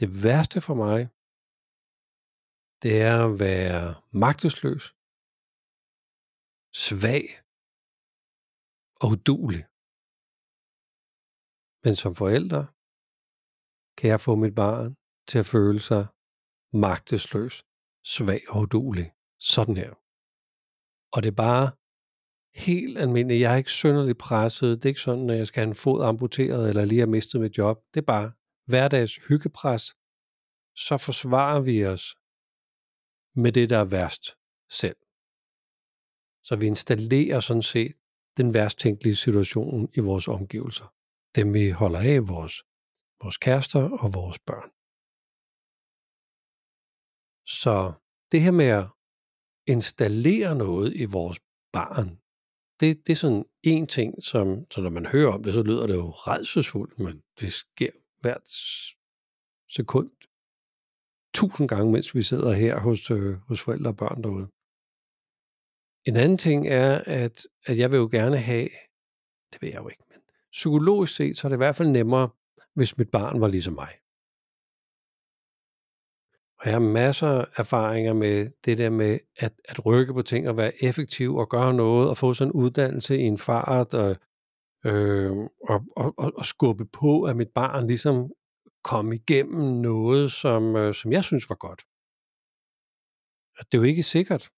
Det 0.00 0.08
værste 0.24 0.60
for 0.66 0.76
mig, 0.84 1.00
det 2.82 2.94
er 3.10 3.16
at 3.26 3.34
være 3.44 3.86
magtesløs, 4.24 4.84
svag 6.84 7.26
og 9.02 9.08
udulig. 9.14 9.62
Men 11.84 11.94
som 12.02 12.12
forælder 12.20 12.64
kan 13.98 14.10
jeg 14.12 14.20
få 14.26 14.32
mit 14.44 14.54
barn 14.62 14.90
til 15.28 15.38
at 15.42 15.50
føle 15.54 15.80
sig 15.88 16.04
magtesløs, 16.84 17.54
svag 18.14 18.42
og 18.52 18.58
udulig. 18.64 19.08
Sådan 19.52 19.76
her. 19.82 20.03
Og 21.14 21.22
det 21.22 21.28
er 21.28 21.40
bare 21.48 21.66
helt 22.66 22.98
almindeligt. 22.98 23.40
Jeg 23.40 23.52
er 23.52 23.56
ikke 23.56 23.70
synderligt 23.70 24.18
presset. 24.18 24.76
Det 24.76 24.84
er 24.84 24.88
ikke 24.88 25.00
sådan, 25.00 25.30
at 25.30 25.38
jeg 25.38 25.46
skal 25.46 25.60
have 25.60 25.68
en 25.68 25.74
fod 25.74 26.04
amputeret, 26.04 26.68
eller 26.68 26.84
lige 26.84 27.00
har 27.00 27.06
mistet 27.06 27.40
mit 27.40 27.58
job. 27.58 27.76
Det 27.94 28.00
er 28.00 28.04
bare 28.04 28.32
hverdags 28.66 29.16
hyggepres. 29.28 29.84
Så 30.86 30.94
forsvarer 31.06 31.60
vi 31.60 31.86
os 31.86 32.04
med 33.42 33.52
det, 33.52 33.70
der 33.70 33.78
er 33.78 33.84
værst 33.84 34.24
selv. 34.80 34.96
Så 36.44 36.56
vi 36.56 36.66
installerer 36.66 37.40
sådan 37.40 37.62
set 37.62 37.94
den 38.36 38.54
værst 38.54 38.78
tænkelige 38.78 39.16
situation 39.16 39.88
i 39.96 40.00
vores 40.00 40.28
omgivelser. 40.28 40.94
Dem 41.36 41.54
vi 41.54 41.70
holder 41.70 41.98
af, 41.98 42.28
vores, 42.28 42.54
vores 43.22 43.36
kærester 43.36 43.82
og 44.02 44.14
vores 44.14 44.38
børn. 44.38 44.70
Så 47.46 47.92
det 48.32 48.40
her 48.42 48.50
med 48.50 48.66
at 48.80 48.93
installere 49.66 50.54
noget 50.54 50.92
i 50.96 51.04
vores 51.04 51.40
barn, 51.72 52.18
det, 52.80 53.06
det 53.06 53.12
er 53.12 53.16
sådan 53.16 53.44
en 53.62 53.86
ting, 53.86 54.22
som 54.22 54.70
så 54.70 54.80
når 54.80 54.90
man 54.90 55.06
hører 55.06 55.32
om 55.32 55.42
det, 55.42 55.54
så 55.54 55.62
lyder 55.62 55.86
det 55.86 55.94
jo 55.94 56.10
redselsfuldt, 56.10 56.98
men 56.98 57.22
det 57.40 57.52
sker 57.52 57.90
hvert 58.20 58.48
sekund, 59.70 60.10
tusind 61.34 61.68
gange, 61.68 61.92
mens 61.92 62.14
vi 62.14 62.22
sidder 62.22 62.52
her 62.52 62.80
hos, 62.80 63.10
øh, 63.10 63.34
hos 63.48 63.60
forældre 63.60 63.90
og 63.90 63.96
børn 63.96 64.22
derude. 64.22 64.48
En 66.04 66.16
anden 66.16 66.38
ting 66.38 66.68
er, 66.68 67.02
at, 67.06 67.46
at 67.66 67.78
jeg 67.78 67.90
vil 67.90 67.96
jo 67.96 68.08
gerne 68.12 68.38
have, 68.38 68.68
det 69.52 69.62
ved 69.62 69.68
jeg 69.68 69.78
jo 69.78 69.88
ikke, 69.88 70.04
men 70.10 70.20
psykologisk 70.52 71.14
set, 71.14 71.36
så 71.36 71.46
er 71.46 71.48
det 71.48 71.56
i 71.56 71.64
hvert 71.64 71.76
fald 71.76 71.88
nemmere, 71.88 72.28
hvis 72.74 72.98
mit 72.98 73.10
barn 73.10 73.40
var 73.40 73.48
ligesom 73.48 73.74
mig. 73.74 73.92
Og 76.64 76.70
jeg 76.70 76.74
har 76.74 76.88
masser 76.88 77.28
af 77.28 77.46
erfaringer 77.56 78.12
med 78.12 78.50
det 78.64 78.78
der 78.78 78.90
med 78.90 79.18
at, 79.36 79.52
at 79.64 79.86
rykke 79.86 80.14
på 80.14 80.22
ting 80.22 80.48
og 80.48 80.56
være 80.56 80.84
effektiv 80.84 81.34
og 81.34 81.48
gøre 81.48 81.74
noget 81.74 82.08
og 82.10 82.16
få 82.16 82.34
sådan 82.34 82.50
en 82.50 82.52
uddannelse 82.52 83.18
i 83.18 83.22
en 83.22 83.38
fart 83.38 83.94
og, 83.94 84.16
øh, 84.84 85.32
og, 85.68 85.80
og, 85.96 86.14
og, 86.18 86.32
og 86.36 86.44
skubbe 86.44 86.84
på, 86.86 87.22
at 87.22 87.36
mit 87.36 87.48
barn 87.54 87.86
ligesom 87.86 88.32
kom 88.84 89.12
igennem 89.12 89.80
noget, 89.80 90.32
som, 90.32 90.76
øh, 90.76 90.94
som 90.94 91.12
jeg 91.12 91.24
synes 91.24 91.48
var 91.48 91.56
godt. 91.56 91.82
Og 93.58 93.64
det 93.72 93.78
er 93.78 93.82
jo 93.82 93.88
ikke 93.88 94.02
sikkert, 94.02 94.50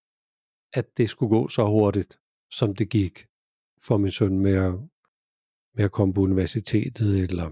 at 0.72 0.96
det 0.96 1.10
skulle 1.10 1.30
gå 1.30 1.48
så 1.48 1.64
hurtigt, 1.64 2.20
som 2.50 2.75
det 2.75 2.90
gik 2.90 3.26
for 3.86 3.96
min 3.96 4.10
søn 4.10 4.38
med 4.38 4.54
at, 4.54 4.75
med 5.75 5.84
at 5.84 5.92
komme 5.92 6.14
på 6.14 6.20
universitetet, 6.20 7.18
eller 7.18 7.46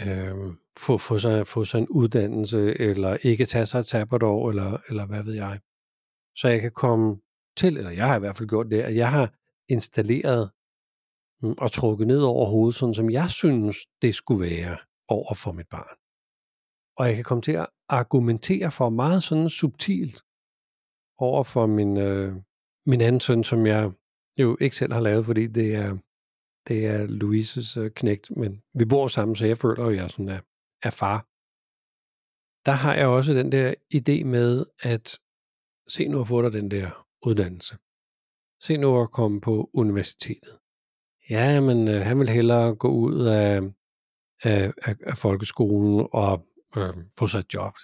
øh, 0.00 0.61
få, 0.78 0.98
få, 0.98 1.18
sig, 1.18 1.46
få 1.46 1.64
sig 1.64 1.78
en 1.78 1.88
uddannelse, 1.88 2.80
eller 2.80 3.16
ikke 3.22 3.44
tage 3.44 3.66
sig 3.66 3.78
et 3.78 3.86
sabbatår, 3.86 4.50
eller, 4.50 4.78
eller 4.88 5.06
hvad 5.06 5.22
ved 5.22 5.34
jeg. 5.34 5.60
Så 6.36 6.48
jeg 6.48 6.60
kan 6.60 6.72
komme 6.72 7.16
til, 7.56 7.76
eller 7.76 7.90
jeg 7.90 8.08
har 8.08 8.16
i 8.16 8.18
hvert 8.18 8.36
fald 8.36 8.48
gjort 8.48 8.70
det, 8.70 8.80
at 8.80 8.96
jeg 8.96 9.10
har 9.10 9.34
installeret 9.68 10.50
mm, 11.42 11.54
og 11.58 11.72
trukket 11.72 12.06
ned 12.06 12.22
over 12.22 12.46
hovedet, 12.46 12.74
sådan 12.74 12.94
som 12.94 13.10
jeg 13.10 13.30
synes, 13.30 13.76
det 14.02 14.14
skulle 14.14 14.50
være 14.50 14.76
over 15.08 15.34
for 15.34 15.52
mit 15.52 15.68
barn. 15.68 15.96
Og 16.96 17.06
jeg 17.06 17.14
kan 17.14 17.24
komme 17.24 17.42
til 17.42 17.52
at 17.52 17.66
argumentere 17.88 18.70
for 18.70 18.88
meget 18.90 19.22
sådan 19.22 19.50
subtilt 19.50 20.22
over 21.18 21.44
for 21.44 21.66
min, 21.66 21.96
øh, 21.96 22.36
min 22.86 23.00
anden 23.00 23.20
søn, 23.20 23.44
som 23.44 23.66
jeg 23.66 23.90
jo 24.38 24.56
ikke 24.60 24.76
selv 24.76 24.92
har 24.92 25.00
lavet, 25.00 25.26
fordi 25.26 25.46
det 25.46 25.74
er, 25.74 25.98
det 26.68 26.86
er 26.86 27.06
Louises 27.06 27.76
øh, 27.76 27.90
knægt, 27.90 28.36
men 28.36 28.62
vi 28.74 28.84
bor 28.84 29.08
sammen, 29.08 29.36
så 29.36 29.46
jeg 29.46 29.58
føler, 29.58 29.84
at 29.84 29.96
jeg 29.96 30.10
sådan 30.10 30.28
er, 30.28 30.40
er 30.82 30.90
far. 30.90 31.26
Der 32.66 32.72
har 32.72 32.94
jeg 32.94 33.06
også 33.06 33.32
den 33.32 33.52
der 33.52 33.74
idé 33.94 34.24
med, 34.24 34.66
at 34.80 35.18
se 35.88 36.08
nu 36.08 36.20
at 36.20 36.28
få 36.28 36.42
dig 36.42 36.52
den 36.52 36.70
der 36.70 37.06
uddannelse. 37.26 37.76
Se 38.60 38.76
nu 38.76 39.02
at 39.02 39.10
komme 39.10 39.40
på 39.40 39.70
universitetet. 39.72 40.58
Ja, 41.30 41.60
men 41.60 41.88
øh, 41.88 42.00
han 42.00 42.18
vil 42.18 42.28
hellere 42.28 42.74
gå 42.74 42.88
ud 42.88 43.26
af, 43.26 43.60
af, 44.42 44.72
af, 44.82 44.96
af 45.06 45.18
folkeskolen 45.18 46.08
og 46.12 46.46
øh, 46.76 46.94
få 47.18 47.26
sig 47.28 47.38
et 47.38 47.54
job. 47.54 47.74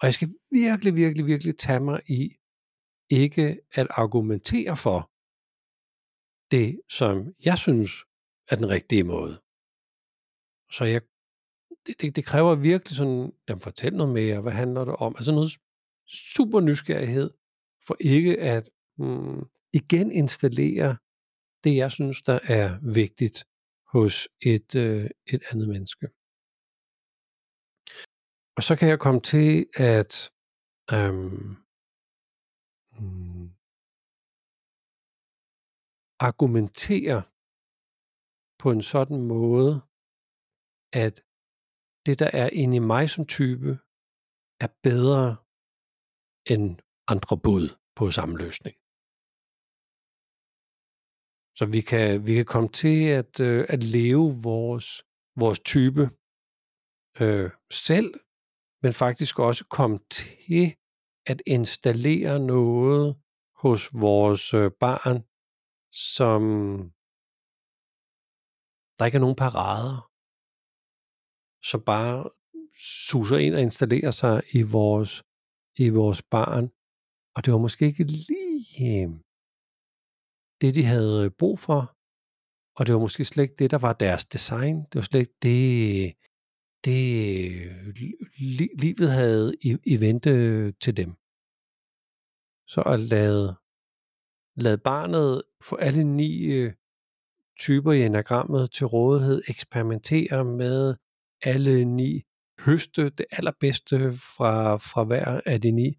Og 0.00 0.06
jeg 0.06 0.14
skal 0.14 0.28
virkelig, 0.50 0.96
virkelig, 0.96 1.26
virkelig 1.26 1.58
tage 1.58 1.80
mig 1.80 2.00
i 2.06 2.36
ikke 3.10 3.60
at 3.72 3.86
argumentere 3.90 4.76
for 4.76 5.10
det, 6.50 6.80
som 6.88 7.34
jeg 7.44 7.58
synes 7.58 7.90
er 8.48 8.56
den 8.56 8.68
rigtige 8.68 9.04
måde. 9.04 9.42
Så 10.70 10.84
jeg, 10.84 11.02
det, 11.86 12.00
det, 12.00 12.16
det 12.16 12.24
kræver 12.24 12.54
virkelig 12.54 12.96
sådan, 12.96 13.32
jamen 13.48 13.60
fortæl 13.60 13.94
noget 13.96 14.12
mere, 14.12 14.40
hvad 14.40 14.52
handler 14.52 14.84
det 14.84 14.96
om? 14.96 15.14
Altså 15.16 15.32
noget 15.32 15.50
super 16.06 16.60
nysgerrighed, 16.60 17.30
for 17.86 17.96
ikke 18.00 18.40
at 18.40 18.70
mm, 18.98 19.40
igen 19.72 20.10
installere 20.12 20.96
det, 21.64 21.76
jeg 21.76 21.90
synes, 21.92 22.22
der 22.22 22.38
er 22.42 22.94
vigtigt 22.94 23.44
hos 23.92 24.28
et, 24.40 24.74
øh, 24.76 25.10
et 25.26 25.42
andet 25.50 25.68
menneske. 25.68 26.06
Og 28.56 28.62
så 28.62 28.76
kan 28.78 28.88
jeg 28.88 28.98
komme 29.00 29.20
til 29.20 29.66
at 29.76 30.12
øhm, 30.92 31.56
mm, 32.98 33.48
argumentere 36.28 37.22
på 38.58 38.70
en 38.70 38.82
sådan 38.82 39.20
måde, 39.22 39.72
at 40.92 41.22
det, 42.06 42.18
der 42.18 42.30
er 42.32 42.48
inde 42.52 42.76
i 42.76 42.86
mig 42.92 43.10
som 43.10 43.26
type, 43.26 43.70
er 44.64 44.70
bedre 44.82 45.36
end 46.52 46.78
andre 47.08 47.36
bud 47.44 47.66
på 47.96 48.10
samme 48.10 48.38
løsning. 48.38 48.76
Så 51.58 51.64
vi 51.74 51.80
kan, 51.80 52.26
vi 52.26 52.34
kan 52.34 52.44
komme 52.44 52.68
til 52.68 52.98
at, 53.20 53.40
øh, 53.40 53.66
at 53.68 53.82
leve 53.82 54.26
vores, 54.42 54.88
vores 55.36 55.60
type 55.60 56.04
øh, 57.20 57.50
selv 57.70 58.14
men 58.82 58.92
faktisk 58.92 59.38
også 59.38 59.64
komme 59.64 59.98
til 60.10 60.76
at 61.26 61.42
installere 61.46 62.38
noget 62.38 63.16
hos 63.56 63.94
vores 63.94 64.54
øh, 64.54 64.70
barn, 64.80 65.18
som 65.92 66.42
der 68.98 69.04
ikke 69.06 69.16
er 69.16 69.20
nogen 69.26 69.36
parader, 69.36 70.11
som 71.64 71.80
bare 71.80 72.30
suser 73.08 73.36
ind 73.36 73.54
og 73.54 73.60
installerer 73.60 74.10
sig 74.10 74.42
i 74.54 74.62
vores, 74.62 75.22
i 75.78 75.88
vores 75.88 76.22
barn. 76.22 76.70
Og 77.36 77.44
det 77.44 77.52
var 77.52 77.58
måske 77.58 77.86
ikke 77.86 78.04
lige 78.04 79.04
øh, 79.04 79.10
det, 80.60 80.74
de 80.74 80.84
havde 80.84 81.24
øh, 81.24 81.30
brug 81.30 81.58
for, 81.58 81.96
og 82.76 82.86
det 82.86 82.94
var 82.94 83.00
måske 83.00 83.24
slet 83.24 83.42
ikke 83.42 83.54
det, 83.58 83.70
der 83.70 83.78
var 83.78 83.92
deres 83.92 84.24
design. 84.24 84.76
Det 84.76 84.94
var 84.94 85.02
slet 85.02 85.20
ikke 85.20 85.38
det, 85.42 86.12
det 86.84 87.02
øh, 87.62 87.88
li- 88.58 88.76
livet 88.78 89.10
havde 89.10 89.54
i, 89.62 89.76
i 89.84 90.00
vente 90.00 90.32
til 90.72 90.96
dem. 90.96 91.10
Så 92.66 92.82
at 92.86 93.00
lade, 93.00 93.56
lade 94.56 94.78
barnet 94.78 95.42
få 95.62 95.76
alle 95.76 96.04
ni 96.04 96.44
øh, 96.44 96.72
typer 97.58 97.92
i 97.92 98.02
enagrammet 98.02 98.72
til 98.72 98.86
rådighed, 98.86 99.42
eksperimentere 99.48 100.44
med 100.44 100.96
alle 101.42 101.84
ni, 101.84 102.22
høste 102.66 103.10
det 103.10 103.26
allerbedste 103.30 103.96
fra, 104.36 104.76
fra 104.76 105.04
hver 105.04 105.40
af 105.46 105.60
de 105.60 105.70
ni. 105.70 105.98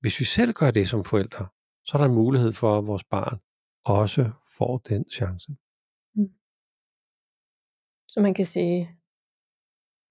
Hvis 0.00 0.20
vi 0.20 0.24
selv 0.24 0.52
gør 0.52 0.70
det 0.70 0.88
som 0.88 1.04
forældre, 1.04 1.48
så 1.84 1.96
er 1.96 1.98
der 2.02 2.08
en 2.08 2.14
mulighed 2.14 2.52
for, 2.52 2.78
at 2.78 2.86
vores 2.86 3.04
barn 3.04 3.38
også 3.84 4.30
får 4.58 4.78
den 4.78 5.04
chance. 5.10 5.50
Mm. 6.14 6.32
Så 8.08 8.20
man 8.20 8.34
kan 8.34 8.46
sige, 8.46 8.98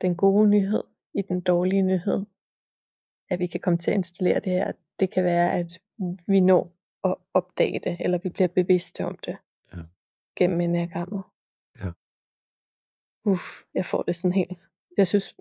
den 0.01 0.15
gode 0.15 0.49
nyhed 0.49 0.83
i 1.15 1.21
den 1.21 1.41
dårlige 1.41 1.81
nyhed, 1.81 2.25
at 3.29 3.39
vi 3.39 3.47
kan 3.47 3.59
komme 3.59 3.79
til 3.79 3.91
at 3.91 3.97
installere 3.97 4.39
det 4.39 4.51
her, 4.51 4.71
det 4.99 5.11
kan 5.11 5.23
være, 5.23 5.53
at 5.53 5.81
vi 6.27 6.39
når 6.39 6.77
at 7.03 7.15
opdage 7.33 7.79
det, 7.79 7.97
eller 7.99 8.17
vi 8.17 8.29
bliver 8.29 8.47
bevidste 8.47 9.05
om 9.05 9.17
det 9.17 9.37
ja. 9.73 9.81
gennem 10.35 10.61
enagrammet. 10.61 11.23
Uff, 13.27 13.62
jeg 13.74 13.86
får 13.86 14.01
det 14.01 14.15
sådan 14.15 14.34
helt. 14.34 14.60
Jeg 14.98 15.07
synes, 15.07 15.36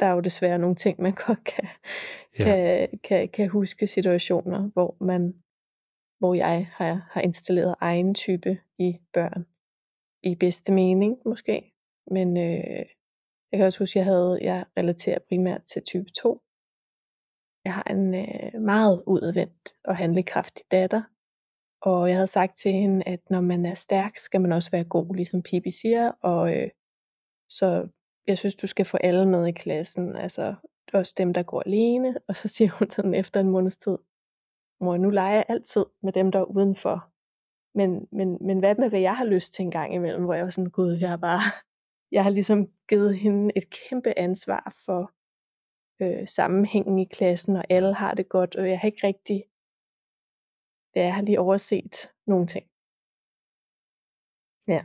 der 0.00 0.06
er 0.06 0.12
jo 0.12 0.20
desværre 0.20 0.58
nogle 0.58 0.76
ting, 0.76 1.02
man 1.02 1.14
godt 1.26 1.44
kan, 1.44 1.68
ja. 2.38 2.44
kan, 2.44 2.98
kan, 3.04 3.28
kan 3.28 3.48
huske 3.48 3.86
situationer, 3.86 4.70
hvor 4.74 4.96
man 5.00 5.42
hvor 6.18 6.34
jeg 6.34 6.66
har, 6.72 7.08
har 7.10 7.20
installeret 7.20 7.74
egen 7.80 8.14
type 8.14 8.58
i 8.78 8.98
børn. 9.12 9.46
I 10.22 10.34
bedste 10.34 10.72
mening 10.72 11.18
måske, 11.24 11.72
men 12.10 12.36
øh, 12.36 12.84
Jeg 13.52 13.58
kan 13.58 13.66
også 13.66 13.78
huske, 13.78 13.98
jeg 13.98 14.06
havde, 14.06 14.38
jeg 14.42 14.64
relaterer 14.76 15.18
primært 15.28 15.62
til 15.64 15.82
type 15.82 16.10
2. 16.10 16.42
Jeg 17.64 17.74
har 17.74 17.82
en 17.82 18.14
øh, 18.14 18.62
meget 18.62 19.02
udadvendt 19.06 19.74
og 19.84 19.96
handlekraftig 19.96 20.64
datter, 20.70 21.02
og 21.80 22.08
jeg 22.08 22.16
havde 22.16 22.26
sagt 22.26 22.56
til 22.56 22.72
hende, 22.72 23.08
at 23.08 23.20
når 23.30 23.40
man 23.40 23.66
er 23.66 23.74
stærk, 23.74 24.16
skal 24.16 24.40
man 24.40 24.52
også 24.52 24.70
være 24.70 24.84
god, 24.84 25.14
ligesom 25.14 25.42
Pippi 25.42 25.70
siger, 25.70 26.12
og 26.20 26.54
øh, 26.56 26.70
så 27.58 27.88
jeg 28.26 28.38
synes, 28.38 28.54
du 28.54 28.66
skal 28.66 28.84
få 28.84 28.96
alle 28.96 29.26
med 29.28 29.46
i 29.46 29.52
klassen, 29.52 30.16
altså 30.16 30.54
også 30.92 31.14
dem, 31.18 31.32
der 31.32 31.42
går 31.42 31.62
alene, 31.66 32.18
og 32.28 32.36
så 32.36 32.48
siger 32.48 32.70
hun 32.70 32.90
sådan 32.90 33.14
efter 33.14 33.40
en 33.40 33.50
måneds 33.50 33.76
tid, 33.76 33.98
mor, 34.80 34.96
nu 34.96 35.10
leger 35.10 35.34
jeg 35.34 35.44
altid 35.48 35.84
med 36.02 36.12
dem, 36.12 36.32
der 36.32 36.38
er 36.38 36.44
udenfor. 36.44 37.12
Men, 37.74 38.08
men, 38.12 38.38
men 38.46 38.58
hvad 38.58 38.74
med, 38.74 38.88
hvad 38.88 39.00
jeg 39.00 39.16
har 39.16 39.24
lyst 39.24 39.54
til 39.54 39.62
en 39.62 39.70
gang 39.70 39.94
imellem, 39.94 40.24
hvor 40.24 40.34
jeg 40.34 40.44
var 40.44 40.50
sådan, 40.50 40.70
gud, 40.70 40.92
jeg 41.00 41.08
har 41.08 41.16
bare, 41.16 41.40
jeg 42.16 42.22
har 42.22 42.30
ligesom 42.30 42.66
givet 42.88 43.18
hende 43.18 43.52
et 43.56 43.70
kæmpe 43.70 44.18
ansvar 44.18 44.72
for 44.86 45.12
øh, 46.02 46.28
sammenhængen 46.28 46.98
i 46.98 47.04
klassen, 47.04 47.56
og 47.56 47.64
alle 47.70 47.94
har 47.94 48.14
det 48.14 48.28
godt, 48.28 48.56
og 48.56 48.68
jeg 48.68 48.78
har 48.80 48.86
ikke 48.86 49.06
rigtig, 49.06 49.44
ja, 50.96 51.02
jeg 51.04 51.14
har 51.14 51.22
lige 51.22 51.40
overset 51.40 52.10
nogle 52.26 52.46
ting. 52.46 52.66
Ja. 54.68 54.84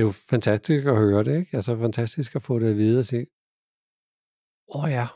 Det 0.00 0.04
er 0.06 0.12
jo 0.12 0.22
fantastisk 0.34 0.86
at 0.86 0.96
høre 0.96 1.24
det, 1.24 1.38
ikke? 1.40 1.56
Altså 1.56 1.76
fantastisk 1.76 2.36
at 2.36 2.42
få 2.42 2.58
det 2.58 2.70
at 2.70 2.76
vide 2.76 2.98
og 2.98 3.04
sige, 3.04 3.26
åh 4.74 4.84
oh 4.84 4.90
ja, 4.90 5.06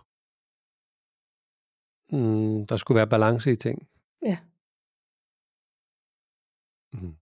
mm, 2.13 2.67
der 2.67 2.77
skulle 2.77 2.97
være 2.97 3.15
balance 3.15 3.53
i 3.53 3.57
ting. 3.57 3.79
Ja. 4.23 4.39
Mm. 6.93 7.17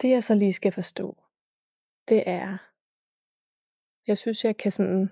Det 0.00 0.10
jeg 0.10 0.22
så 0.24 0.34
lige 0.34 0.52
skal 0.52 0.72
forstå, 0.72 1.08
det 2.08 2.20
er, 2.26 2.58
jeg 4.06 4.18
synes, 4.18 4.44
jeg 4.44 4.56
kan 4.56 4.72
sådan 4.72 5.10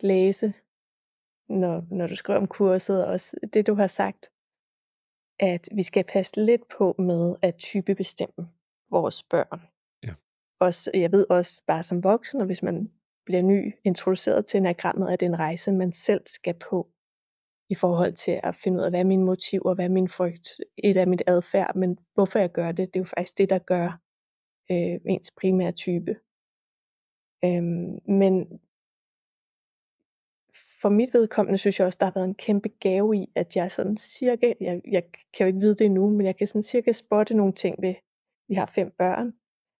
læse, 0.00 0.54
når, 1.48 1.94
når 1.98 2.06
du 2.06 2.16
skriver 2.16 2.40
om 2.40 2.48
kurset, 2.48 3.04
og 3.04 3.12
også 3.12 3.36
det, 3.52 3.66
du 3.66 3.74
har 3.74 3.86
sagt, 3.86 4.32
at 5.38 5.68
vi 5.76 5.82
skal 5.82 6.04
passe 6.04 6.44
lidt 6.44 6.62
på 6.78 6.94
med 6.98 7.36
at 7.42 7.54
typebestemme 7.58 8.50
vores 8.90 9.22
børn. 9.22 9.60
Også, 10.60 10.90
jeg 10.94 11.12
ved 11.12 11.26
også 11.30 11.62
bare 11.66 11.82
som 11.82 12.04
voksen, 12.04 12.40
og 12.40 12.46
hvis 12.46 12.62
man 12.62 12.90
bliver 13.24 13.42
ny 13.42 13.74
introduceret 13.84 14.46
til 14.46 14.58
enagrammet, 14.58 15.08
at 15.08 15.20
det 15.20 15.26
er 15.26 15.30
en 15.30 15.38
rejse, 15.38 15.72
man 15.72 15.92
selv 15.92 16.22
skal 16.26 16.54
på 16.70 16.88
i 17.68 17.74
forhold 17.74 18.12
til 18.12 18.40
at 18.42 18.54
finde 18.54 18.78
ud 18.78 18.84
af, 18.84 18.90
hvad 18.90 19.00
er 19.00 19.04
mine 19.04 19.24
motiver, 19.24 19.74
hvad 19.74 19.84
er 19.84 19.88
min 19.88 20.08
frygt, 20.08 20.48
et 20.78 20.96
af 20.96 21.06
mit 21.06 21.22
adfærd, 21.26 21.76
men 21.76 21.98
hvorfor 22.14 22.38
jeg 22.38 22.52
gør 22.52 22.72
det, 22.72 22.94
det 22.94 22.96
er 22.96 23.00
jo 23.00 23.04
faktisk 23.04 23.38
det, 23.38 23.50
der 23.50 23.58
gør 23.58 24.00
øh, 24.70 25.00
ens 25.06 25.30
primære 25.40 25.72
type. 25.72 26.16
Øhm, 27.44 27.98
men 28.08 28.60
for 30.80 30.88
mit 30.88 31.14
vedkommende 31.14 31.58
synes 31.58 31.78
jeg 31.78 31.86
også, 31.86 31.96
der 32.00 32.06
har 32.06 32.12
været 32.12 32.28
en 32.28 32.34
kæmpe 32.34 32.68
gave 32.68 33.16
i, 33.16 33.32
at 33.34 33.56
jeg 33.56 33.70
sådan 33.70 33.96
cirka, 33.96 34.52
jeg, 34.60 34.80
jeg 34.90 35.02
kan 35.12 35.44
jo 35.44 35.46
ikke 35.46 35.60
vide 35.60 35.74
det 35.74 35.84
endnu, 35.84 36.10
men 36.10 36.26
jeg 36.26 36.36
kan 36.36 36.46
sådan 36.46 36.62
cirka 36.62 36.92
spotte 36.92 37.34
nogle 37.34 37.52
ting 37.52 37.82
ved, 37.82 37.94
vi 38.48 38.54
har 38.54 38.66
fem 38.66 38.90
børn, 38.98 39.32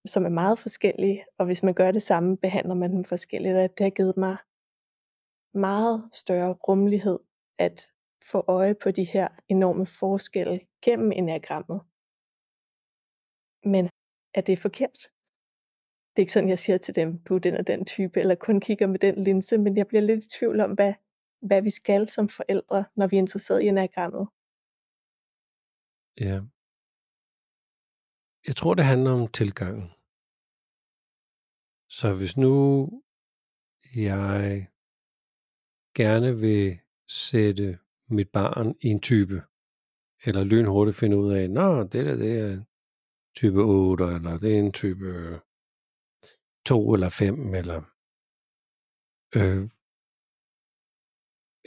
som 0.05 0.25
er 0.25 0.29
meget 0.29 0.59
forskellige, 0.59 1.25
og 1.37 1.45
hvis 1.45 1.63
man 1.63 1.73
gør 1.73 1.91
det 1.91 2.01
samme, 2.01 2.37
behandler 2.37 2.75
man 2.75 2.91
dem 2.91 3.03
forskelligt, 3.03 3.55
og 3.55 3.77
det 3.77 3.83
har 3.83 3.89
givet 3.89 4.17
mig 4.17 4.37
meget 5.53 6.09
større 6.13 6.53
rummelighed 6.53 7.19
at 7.57 7.91
få 8.31 8.43
øje 8.47 8.75
på 8.75 8.91
de 8.91 9.03
her 9.03 9.27
enorme 9.49 9.85
forskelle 9.85 10.59
gennem 10.81 11.11
enagrammet. 11.11 11.81
Men 13.63 13.89
er 14.33 14.41
det 14.41 14.59
forkert? 14.59 14.99
Det 16.09 16.17
er 16.17 16.21
ikke 16.21 16.31
sådan, 16.31 16.49
jeg 16.49 16.59
siger 16.59 16.77
til 16.77 16.95
dem, 16.95 17.23
du 17.23 17.35
er 17.35 17.39
den 17.39 17.55
og 17.55 17.67
den 17.67 17.85
type, 17.85 18.19
eller 18.19 18.35
kun 18.35 18.59
kigger 18.59 18.87
med 18.87 18.99
den 18.99 19.23
linse, 19.23 19.57
men 19.57 19.77
jeg 19.77 19.87
bliver 19.87 20.01
lidt 20.01 20.25
i 20.25 20.27
tvivl 20.37 20.59
om, 20.59 20.71
hvad, 20.71 20.93
hvad 21.41 21.61
vi 21.61 21.69
skal 21.69 22.09
som 22.09 22.29
forældre, 22.29 22.85
når 22.95 23.07
vi 23.07 23.15
er 23.15 23.21
interesseret 23.21 23.61
i 23.61 23.67
enagrammet. 23.67 24.27
Ja. 26.19 26.41
Jeg 28.47 28.55
tror, 28.55 28.73
det 28.73 28.85
handler 28.85 29.11
om 29.11 29.27
tilgangen. 29.27 29.91
Så 31.89 32.13
hvis 32.17 32.37
nu 32.37 32.53
jeg 33.95 34.67
gerne 35.95 36.39
vil 36.39 36.79
sætte 37.07 37.79
mit 38.09 38.29
barn 38.29 38.75
i 38.81 38.87
en 38.87 38.99
type, 38.99 39.43
eller 40.25 40.43
lynhurtigt 40.43 40.97
finde 40.97 41.17
ud 41.17 41.33
af, 41.33 41.49
nå, 41.49 41.83
det 41.83 42.05
der, 42.05 42.15
det 42.15 42.39
er 42.39 42.63
type 43.35 43.61
8, 43.61 44.05
eller 44.05 44.37
det 44.37 44.55
er 44.55 44.59
en 44.59 44.71
type 44.71 45.39
2 46.65 46.93
eller 46.93 47.09
5, 47.09 47.53
eller 47.53 47.79
øh, 49.35 49.63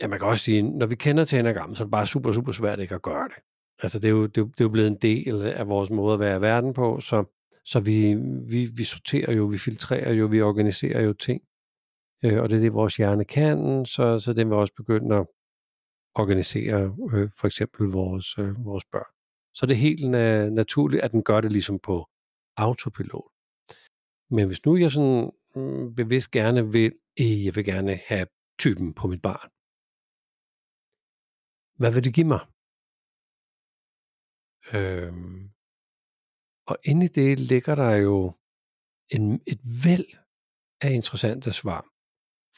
ja, 0.01 0.09
man 0.09 0.19
kan 0.19 0.29
også 0.29 0.45
sige, 0.45 0.63
når 0.63 0.87
vi 0.87 0.97
kender 0.97 1.25
til 1.25 1.39
enagram, 1.39 1.75
så 1.75 1.83
er 1.83 1.87
det 1.87 1.91
bare 1.91 2.07
super, 2.07 2.33
super 2.33 2.53
svært 2.53 2.81
ikke 2.81 2.95
at 2.95 3.03
gøre 3.03 3.29
det. 3.29 3.54
Altså, 3.83 3.99
det 3.99 4.09
er 4.09 4.13
jo, 4.13 4.27
det 4.27 4.39
er, 4.39 4.45
det 4.45 4.61
er 4.61 4.65
jo 4.65 4.69
blevet 4.69 4.89
en 4.89 4.99
del 5.03 5.43
af 5.43 5.69
vores 5.69 5.91
måde 5.91 6.15
at 6.15 6.21
være 6.21 6.39
i 6.39 6.41
verden 6.41 6.75
på, 6.75 7.01
så, 7.01 7.25
så 7.65 7.81
vi, 7.81 8.15
vi, 8.49 8.71
vi 8.77 8.85
sorterer 8.85 9.33
jo, 9.33 9.45
vi 9.45 9.59
filtrerer 9.59 10.13
jo, 10.13 10.27
vi 10.27 10.41
organiserer 10.41 11.03
jo 11.03 11.13
ting, 11.13 11.43
øh, 12.25 12.43
og 12.43 12.51
det 12.51 12.57
er 12.57 12.61
det, 12.61 12.75
vores 12.75 12.97
hjerne 12.97 13.25
kan, 13.25 13.87
så, 13.87 14.19
så 14.19 14.33
det 14.33 14.47
vil 14.47 14.55
også 14.55 14.75
begynde 14.77 15.17
at 15.17 15.27
organisere 16.15 16.81
øh, 17.15 17.29
for 17.41 17.47
eksempel 17.47 17.87
vores, 17.87 18.39
øh, 18.39 18.65
vores 18.65 18.85
børn. 18.85 19.13
Så 19.55 19.67
det 19.67 19.75
er 19.75 19.79
helt 19.89 20.05
na- 20.05 20.51
naturligt, 20.55 21.03
at 21.03 21.13
den 21.13 21.23
gør 21.23 21.41
det 21.41 21.53
ligesom 21.53 21.79
på 21.79 22.07
autopilot. 22.57 23.31
Men 24.31 24.47
hvis 24.47 24.65
nu 24.67 24.77
jeg 24.77 24.91
sådan 24.91 25.31
mm, 25.57 25.95
bevidst 25.95 26.31
gerne 26.31 26.73
vil, 26.73 26.93
øh, 27.21 27.45
jeg 27.45 27.57
vil 27.57 27.65
gerne 27.65 27.95
have 28.09 28.27
typen 28.59 28.95
på 28.95 29.09
mit 29.09 29.23
barn, 29.23 29.51
hvad 31.79 31.93
vil 31.93 32.05
det 32.05 32.15
give 32.15 32.27
mig? 32.27 32.54
Øhm, 34.73 35.51
og 36.67 36.79
inde 36.85 37.07
i 37.07 37.09
det 37.09 37.41
ligger 37.41 37.75
der 37.75 37.97
jo 37.97 38.33
en, 39.09 39.43
et 39.47 39.61
væld 39.85 40.07
af 40.81 40.93
interessante 40.93 41.53
svar. 41.53 41.91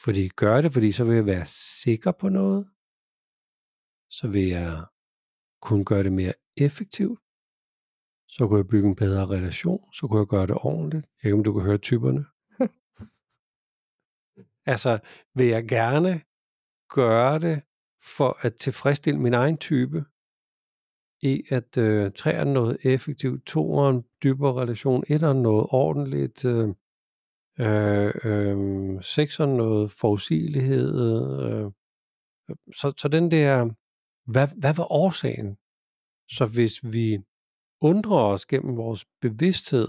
Fordi 0.03 0.27
gør 0.27 0.61
det, 0.61 0.73
fordi 0.73 0.91
så 0.91 1.03
vil 1.03 1.15
jeg 1.15 1.25
være 1.25 1.45
sikker 1.83 2.11
på 2.11 2.29
noget. 2.29 2.69
Så 4.09 4.27
vil 4.27 4.47
jeg 4.47 4.85
kunne 5.61 5.85
gøre 5.85 6.03
det 6.03 6.13
mere 6.13 6.33
effektivt. 6.57 7.19
Så 8.29 8.47
kunne 8.47 8.57
jeg 8.57 8.67
bygge 8.67 8.89
en 8.89 8.95
bedre 8.95 9.25
relation. 9.25 9.93
Så 9.93 10.07
kunne 10.07 10.19
jeg 10.19 10.27
gøre 10.27 10.47
det 10.47 10.55
ordentligt. 10.55 11.05
Jeg 11.05 11.23
ved 11.23 11.29
ikke, 11.29 11.37
om 11.37 11.43
du 11.43 11.53
kan 11.53 11.65
høre 11.65 11.77
typerne. 11.77 12.25
altså, 14.73 14.99
vil 15.37 15.47
jeg 15.47 15.67
gerne 15.67 16.21
gøre 16.89 17.39
det 17.39 17.63
for 18.17 18.45
at 18.45 18.55
tilfredsstille 18.55 19.19
min 19.19 19.33
egen 19.33 19.57
type, 19.57 20.05
i 21.21 21.43
at 21.49 21.77
øh, 21.77 22.11
træerne 22.11 22.53
noget 22.53 22.77
effektivt, 22.83 23.45
toeren 23.45 24.03
dybere 24.23 24.61
relation, 24.61 25.03
etteren 25.07 25.41
noget 25.41 25.67
ordentligt, 25.69 26.45
øh, 26.45 26.69
øh, 27.59 28.13
øh, 28.23 28.57
sekseren 29.03 29.57
noget 29.57 29.91
forudsigelighed. 29.91 31.01
Øh, 31.43 31.71
så, 32.73 32.93
så 32.97 33.07
den 33.07 33.31
der, 33.31 33.69
hvad, 34.31 34.47
hvad 34.57 34.73
var 34.73 34.91
årsagen? 34.91 35.57
Så 36.29 36.45
hvis 36.55 36.93
vi 36.93 37.17
undrer 37.81 38.19
os 38.19 38.45
gennem 38.45 38.77
vores 38.77 39.05
bevidsthed, 39.21 39.87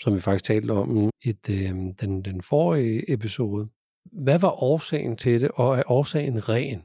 som 0.00 0.14
vi 0.14 0.20
faktisk 0.20 0.44
talte 0.44 0.70
om 0.70 1.10
i 1.24 1.34
øh, 1.50 1.70
den, 2.00 2.22
den 2.24 2.42
forrige 2.42 3.12
episode, 3.12 3.68
hvad 4.12 4.38
var 4.38 4.62
årsagen 4.62 5.16
til 5.16 5.40
det, 5.40 5.50
og 5.54 5.78
er 5.78 5.82
årsagen 5.86 6.48
ren? 6.48 6.82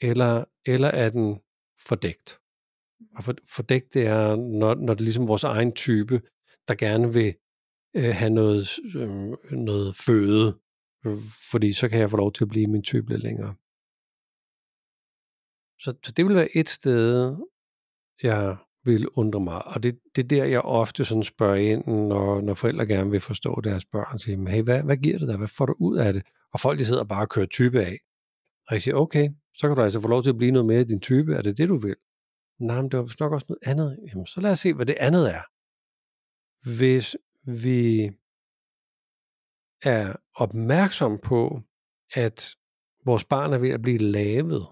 Eller, 0.00 0.44
eller 0.66 0.88
er 0.88 1.10
den 1.10 1.40
fordækt? 1.88 2.38
Og 3.16 3.24
for, 3.24 3.34
fordækt 3.56 3.94
det 3.94 4.06
er, 4.06 4.36
når, 4.36 4.74
når 4.74 4.94
det 4.94 5.00
er 5.00 5.04
ligesom 5.04 5.28
vores 5.28 5.44
egen 5.44 5.72
type, 5.72 6.20
der 6.68 6.74
gerne 6.74 7.12
vil 7.12 7.34
øh, 7.96 8.14
have 8.14 8.30
noget, 8.30 8.68
øh, 8.96 9.56
noget 9.58 9.96
føde, 9.96 10.58
fordi 11.50 11.72
så 11.72 11.88
kan 11.88 12.00
jeg 12.00 12.10
få 12.10 12.16
lov 12.16 12.32
til 12.32 12.44
at 12.44 12.48
blive 12.48 12.66
min 12.66 12.82
type 12.82 13.08
lidt 13.08 13.22
længere. 13.22 13.54
Så, 15.78 15.94
så 16.04 16.12
det 16.16 16.24
vil 16.26 16.34
være 16.34 16.56
et 16.56 16.68
sted, 16.68 17.36
jeg 18.22 18.56
vil 18.84 19.08
undre 19.08 19.40
mig. 19.40 19.66
Og 19.66 19.82
det, 19.82 19.98
det 20.16 20.24
er 20.24 20.28
der, 20.28 20.44
jeg 20.44 20.60
ofte 20.60 21.04
sådan 21.04 21.22
spørger 21.22 21.54
ind, 21.54 21.86
når, 21.86 22.40
når 22.40 22.54
forældre 22.54 22.86
gerne 22.86 23.10
vil 23.10 23.20
forstå 23.20 23.60
deres 23.60 23.84
børn. 23.84 24.18
Siger, 24.18 24.48
hey, 24.50 24.62
hvad, 24.62 24.82
hvad 24.82 24.96
giver 24.96 25.18
det 25.18 25.28
dig? 25.28 25.36
Hvad 25.36 25.48
får 25.48 25.66
du 25.66 25.74
ud 25.78 25.98
af 25.98 26.12
det? 26.12 26.22
Og 26.52 26.60
folk 26.60 26.78
de 26.78 26.86
sidder 26.86 27.04
bare 27.04 27.24
og 27.24 27.28
kører 27.28 27.46
type 27.46 27.80
af. 27.80 27.98
Og 28.66 28.74
jeg 28.74 28.82
siger, 28.82 28.94
okay, 28.94 29.28
så 29.54 29.68
kan 29.68 29.76
du 29.76 29.82
altså 29.82 30.00
få 30.00 30.08
lov 30.08 30.22
til 30.22 30.30
at 30.30 30.36
blive 30.36 30.52
noget 30.52 30.66
mere 30.66 30.80
i 30.80 30.84
din 30.84 31.00
type. 31.00 31.34
Er 31.34 31.42
det 31.42 31.58
det, 31.58 31.68
du 31.68 31.76
vil? 31.76 31.96
Nej, 32.60 32.82
men 32.82 32.90
det 32.90 32.98
var 32.98 33.16
nok 33.20 33.32
også 33.32 33.46
noget 33.48 33.62
andet. 33.66 33.98
Jamen, 34.08 34.26
så 34.26 34.40
lad 34.40 34.50
os 34.50 34.58
se, 34.58 34.74
hvad 34.74 34.86
det 34.86 34.96
andet 35.00 35.34
er. 35.34 35.42
Hvis 36.76 37.16
vi 37.62 38.10
er 39.82 40.16
opmærksom 40.34 41.18
på, 41.18 41.60
at 42.14 42.56
vores 43.04 43.24
barn 43.24 43.52
er 43.52 43.58
ved 43.58 43.70
at 43.70 43.82
blive 43.82 43.98
lavet, 43.98 44.66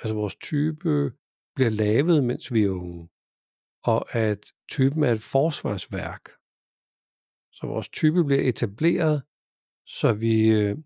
altså 0.00 0.14
vores 0.14 0.36
type 0.36 1.12
bliver 1.54 1.70
lavet, 1.70 2.24
mens 2.24 2.52
vi 2.52 2.64
er 2.64 2.70
unge, 2.70 3.08
og 3.84 4.14
at 4.14 4.52
typen 4.68 5.02
er 5.02 5.12
et 5.12 5.22
forsvarsværk, 5.22 6.24
Så 7.56 7.66
vores 7.66 7.88
type 7.88 8.24
bliver 8.24 8.48
etableret, 8.48 9.22
så 9.86 10.12
vi 10.12 10.34
øh, 10.48 10.78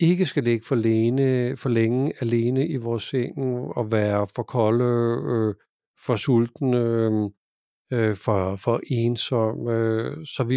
ikke 0.00 0.26
skal 0.26 0.44
ligge 0.44 0.66
for, 0.66 0.74
længe, 0.74 1.56
for 1.56 1.68
længe 1.68 2.12
alene 2.20 2.68
i 2.68 2.76
vores 2.76 3.02
seng 3.02 3.38
og 3.76 3.92
være 3.92 4.26
for 4.26 4.42
kolde, 4.42 4.84
øh, 5.32 5.54
for 6.06 6.16
sultne, 6.16 6.76
øh, 6.76 7.30
øh 7.92 8.16
for, 8.16 8.56
for 8.56 8.80
ensomme. 8.86 9.72
Øh, 9.72 10.26
så 10.26 10.44
vi, 10.44 10.56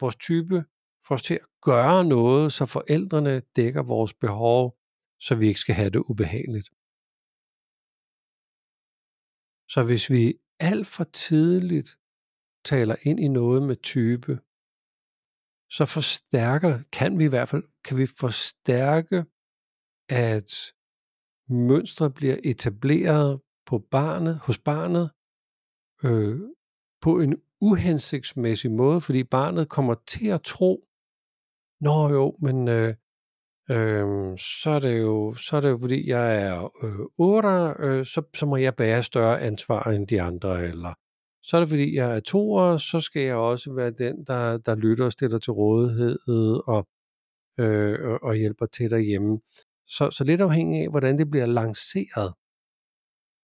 vores 0.00 0.16
type 0.16 0.64
får 1.06 1.14
os 1.14 1.22
til 1.22 1.34
at 1.34 1.46
gøre 1.62 2.04
noget, 2.04 2.52
så 2.52 2.66
forældrene 2.66 3.42
dækker 3.56 3.82
vores 3.82 4.14
behov, 4.14 4.76
så 5.20 5.34
vi 5.34 5.48
ikke 5.48 5.60
skal 5.60 5.74
have 5.74 5.90
det 5.90 5.98
ubehageligt. 5.98 6.68
Så 9.72 9.82
hvis 9.86 10.10
vi 10.10 10.34
alt 10.60 10.86
for 10.86 11.04
tidligt 11.04 11.90
taler 12.64 12.96
ind 13.02 13.20
i 13.20 13.28
noget 13.28 13.62
med 13.62 13.76
type, 13.76 14.38
så 15.70 15.86
forstærker, 15.86 16.78
kan 16.92 17.18
vi 17.18 17.24
i 17.24 17.28
hvert 17.28 17.48
fald, 17.48 17.64
kan 17.84 17.96
vi 17.96 18.06
forstærke, 18.06 19.24
at 20.08 20.50
mønstre 21.48 22.10
bliver 22.10 22.36
etableret 22.44 23.40
på 23.66 23.78
barnet, 23.78 24.38
hos 24.38 24.58
barnet, 24.58 25.10
øh, 26.04 26.40
på 27.00 27.20
en 27.20 27.36
uhensigtsmæssig 27.60 28.70
måde, 28.70 29.00
fordi 29.00 29.24
barnet 29.24 29.68
kommer 29.68 29.94
til 30.06 30.26
at 30.28 30.42
tro, 30.42 30.86
Nå 31.80 32.08
jo, 32.08 32.36
men 32.40 32.68
øh, 32.68 32.94
øh, 33.70 34.38
så, 34.38 34.70
er 34.70 34.78
det 34.78 35.00
jo, 35.00 35.34
så 35.34 35.56
er 35.56 35.60
det 35.60 35.70
jo 35.70 35.78
fordi, 35.80 36.08
jeg 36.08 36.46
er 36.46 36.84
øh, 36.84 37.06
8, 37.18 37.48
øh, 37.78 38.06
så, 38.06 38.22
så 38.34 38.46
må 38.46 38.56
jeg 38.56 38.76
bære 38.76 39.02
større 39.02 39.40
ansvar 39.40 39.82
end 39.82 40.06
de 40.06 40.22
andre, 40.22 40.64
eller 40.64 40.94
så 41.42 41.56
er 41.56 41.60
det 41.60 41.68
fordi, 41.68 41.94
jeg 41.94 42.16
er 42.16 42.20
toer, 42.20 42.76
så 42.76 43.00
skal 43.00 43.22
jeg 43.22 43.36
også 43.36 43.72
være 43.72 43.90
den, 43.90 44.24
der, 44.24 44.58
der 44.58 44.74
lytter 44.74 45.04
og 45.04 45.12
stiller 45.12 45.38
til 45.38 45.52
rådighed 45.52 46.60
og, 46.66 46.88
øh, 47.58 48.18
og 48.22 48.34
hjælper 48.34 48.66
til 48.66 48.90
derhjemme. 48.90 49.40
Så, 49.86 50.10
så 50.10 50.24
lidt 50.24 50.40
afhængig 50.40 50.82
af, 50.82 50.90
hvordan 50.90 51.18
det 51.18 51.30
bliver 51.30 51.46
lanceret. 51.46 52.34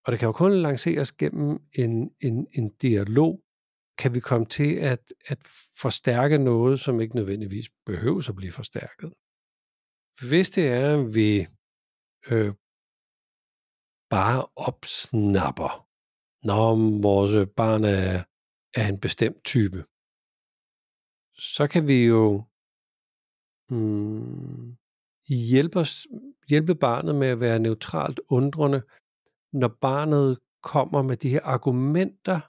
Og 0.04 0.12
det 0.12 0.18
kan 0.18 0.26
jo 0.26 0.32
kun 0.32 0.52
lanceres 0.52 1.12
gennem 1.12 1.58
en, 1.78 2.10
en, 2.20 2.46
en 2.52 2.74
dialog, 2.82 3.42
kan 3.98 4.14
vi 4.14 4.20
komme 4.20 4.46
til 4.46 4.74
at, 4.74 5.12
at 5.26 5.38
forstærke 5.80 6.38
noget, 6.38 6.80
som 6.80 7.00
ikke 7.00 7.16
nødvendigvis 7.16 7.66
behøver 7.86 8.28
at 8.28 8.36
blive 8.36 8.52
forstærket. 8.52 9.12
Hvis 10.28 10.50
det 10.50 10.68
er, 10.68 10.98
at 10.98 11.14
vi 11.14 11.46
øh, 12.30 12.54
bare 14.10 14.46
opsnapper 14.56 15.85
når 16.46 17.00
vores 17.02 17.48
barn 17.56 17.84
er, 17.84 18.24
er 18.80 18.88
en 18.88 19.00
bestemt 19.00 19.44
type, 19.44 19.80
så 21.38 21.68
kan 21.72 21.88
vi 21.88 21.98
jo 22.06 22.44
mm, 23.70 24.76
hjælpe, 25.28 25.78
os, 25.78 26.06
hjælpe 26.48 26.74
barnet 26.74 27.14
med 27.14 27.28
at 27.28 27.40
være 27.40 27.58
neutralt 27.58 28.20
undrende, 28.30 28.82
når 29.52 29.68
barnet 29.80 30.38
kommer 30.62 31.02
med 31.02 31.16
de 31.16 31.30
her 31.30 31.44
argumenter, 31.54 32.40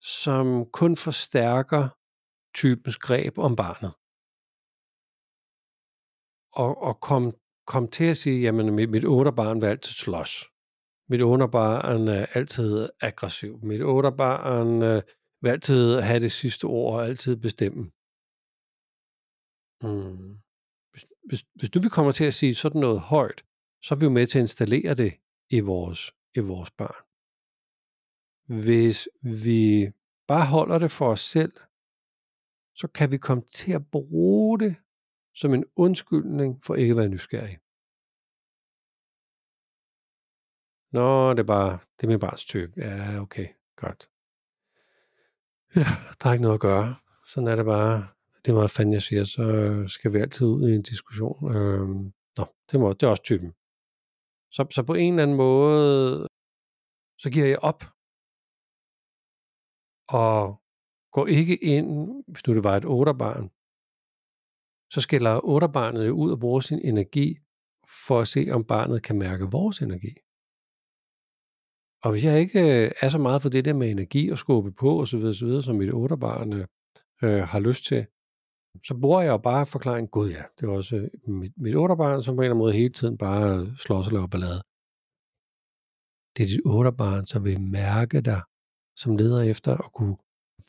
som 0.00 0.46
kun 0.78 0.96
forstærker 0.96 1.88
typens 2.54 2.96
greb 2.96 3.38
om 3.38 3.56
barnet. 3.56 3.92
Og, 6.62 6.82
og 6.88 7.00
kom, 7.00 7.22
kom 7.66 7.88
til 7.88 8.04
at 8.04 8.16
sige, 8.16 8.40
jamen 8.40 8.74
mit, 8.74 8.90
mit 8.90 9.04
otte 9.04 9.32
barn 9.32 9.60
vil 9.60 9.66
altid 9.66 9.92
slås. 9.92 10.32
Mit 11.10 11.20
underbarn 11.20 12.08
er 12.08 12.26
altid 12.34 12.88
aggressiv. 13.00 13.58
Mit 13.62 13.80
underbarn 13.80 14.82
øh, 14.82 15.02
vil 15.42 15.50
altid 15.50 16.00
have 16.00 16.20
det 16.20 16.32
sidste 16.32 16.64
ord 16.64 16.94
og 16.94 17.06
altid 17.06 17.36
bestemme. 17.36 17.82
Mm. 19.82 20.38
Hvis, 20.90 21.04
hvis, 21.28 21.42
hvis 21.54 21.70
du 21.70 21.80
vil 21.80 21.90
komme 21.90 22.12
til 22.12 22.24
at 22.24 22.34
sige 22.34 22.54
sådan 22.54 22.80
noget 22.80 23.00
højt, 23.00 23.44
så 23.82 23.94
er 23.94 23.98
vi 23.98 24.04
jo 24.04 24.10
med 24.10 24.26
til 24.26 24.38
at 24.38 24.42
installere 24.42 24.94
det 24.94 25.12
i 25.50 25.60
vores, 25.60 26.12
i 26.34 26.40
vores 26.40 26.70
barn. 26.70 27.04
Hvis 28.62 29.08
vi 29.22 29.90
bare 30.28 30.46
holder 30.46 30.78
det 30.78 30.90
for 30.90 31.10
os 31.10 31.20
selv, 31.20 31.52
så 32.76 32.88
kan 32.94 33.12
vi 33.12 33.18
komme 33.18 33.42
til 33.42 33.72
at 33.72 33.90
bruge 33.90 34.58
det 34.58 34.76
som 35.34 35.54
en 35.54 35.64
undskyldning 35.76 36.62
for 36.64 36.74
ikke 36.74 36.90
at 36.90 36.96
være 36.96 37.08
nysgerrig. 37.08 37.58
Nå, 40.92 41.30
det 41.30 41.38
er 41.38 41.44
bare, 41.44 41.78
det 41.96 42.02
er 42.04 42.08
min 42.08 42.20
barns 42.20 42.44
type. 42.44 42.72
Ja, 42.76 43.20
okay, 43.20 43.48
godt. 43.76 44.10
Ja, 45.76 45.84
der 46.22 46.28
er 46.28 46.32
ikke 46.32 46.42
noget 46.42 46.54
at 46.54 46.60
gøre. 46.60 46.96
Sådan 47.26 47.48
er 47.48 47.56
det 47.56 47.64
bare. 47.64 48.08
Det 48.44 48.50
er 48.50 48.54
meget 48.54 48.70
fanden, 48.70 48.92
jeg 48.92 49.02
siger, 49.02 49.24
så 49.24 49.44
skal 49.88 50.12
vi 50.12 50.18
altid 50.18 50.46
ud 50.46 50.68
i 50.68 50.74
en 50.74 50.82
diskussion. 50.82 51.56
Øhm, 51.56 52.12
nå, 52.38 52.44
det, 52.70 52.80
må, 52.80 52.92
det 52.92 53.02
er 53.02 53.10
også 53.10 53.22
typen. 53.22 53.52
Så, 54.50 54.66
så 54.70 54.82
på 54.82 54.94
en 54.94 55.12
eller 55.12 55.22
anden 55.22 55.36
måde, 55.36 56.26
så 57.18 57.30
giver 57.30 57.46
jeg 57.46 57.58
op. 57.58 57.84
Og 60.08 60.60
går 61.12 61.26
ikke 61.26 61.56
ind, 61.56 62.22
hvis 62.28 62.46
nu 62.46 62.54
det 62.54 62.64
var 62.64 62.76
et 62.76 62.84
otterbarn, 62.84 63.50
så 64.92 65.00
skiller 65.00 65.40
otterbarnet 65.44 66.10
ud 66.10 66.30
og 66.32 66.40
bruger 66.40 66.60
sin 66.60 66.80
energi 66.84 67.38
for 68.06 68.20
at 68.20 68.28
se, 68.28 68.46
om 68.52 68.64
barnet 68.64 69.02
kan 69.02 69.18
mærke 69.18 69.44
vores 69.52 69.78
energi. 69.78 70.14
Og 72.04 72.10
hvis 72.10 72.24
jeg 72.24 72.40
ikke 72.40 72.84
øh, 72.84 72.90
er 73.00 73.08
så 73.08 73.18
meget 73.18 73.42
for 73.42 73.48
det 73.48 73.64
der 73.64 73.72
med 73.72 73.90
energi 73.90 74.28
og 74.28 74.38
skubbe 74.38 74.72
på 74.72 75.00
osv., 75.00 75.24
osv. 75.24 75.62
som 75.62 75.76
mit 75.76 75.92
otterbarn 75.92 76.52
øh, 76.52 76.66
øh, 77.22 77.42
har 77.42 77.60
lyst 77.60 77.84
til, 77.84 78.06
så 78.86 78.98
bruger 79.00 79.20
jeg 79.20 79.30
jo 79.30 79.38
bare 79.38 79.66
forklaringen, 79.66 80.08
gud 80.08 80.30
ja, 80.30 80.42
det 80.60 80.66
er 80.66 80.70
også 80.70 80.96
øh, 80.96 81.34
mit, 81.34 81.52
mit 81.56 81.76
otterbarn, 81.76 82.22
som 82.22 82.36
på 82.36 82.40
en 82.40 82.44
eller 82.44 82.54
anden 82.54 82.64
måde 82.64 82.72
hele 82.72 82.92
tiden 82.92 83.18
bare 83.18 83.58
øh, 83.58 83.76
slår 83.76 84.02
sig 84.02 84.18
og 84.18 84.30
ballade. 84.30 84.62
Det 86.36 86.42
er 86.42 86.48
dit 86.48 86.60
otterbarn, 86.64 87.26
som 87.26 87.44
vil 87.44 87.60
mærke 87.60 88.20
dig, 88.20 88.42
som 88.96 89.16
leder 89.16 89.42
efter 89.42 89.76
at 89.76 89.92
kunne 89.92 90.16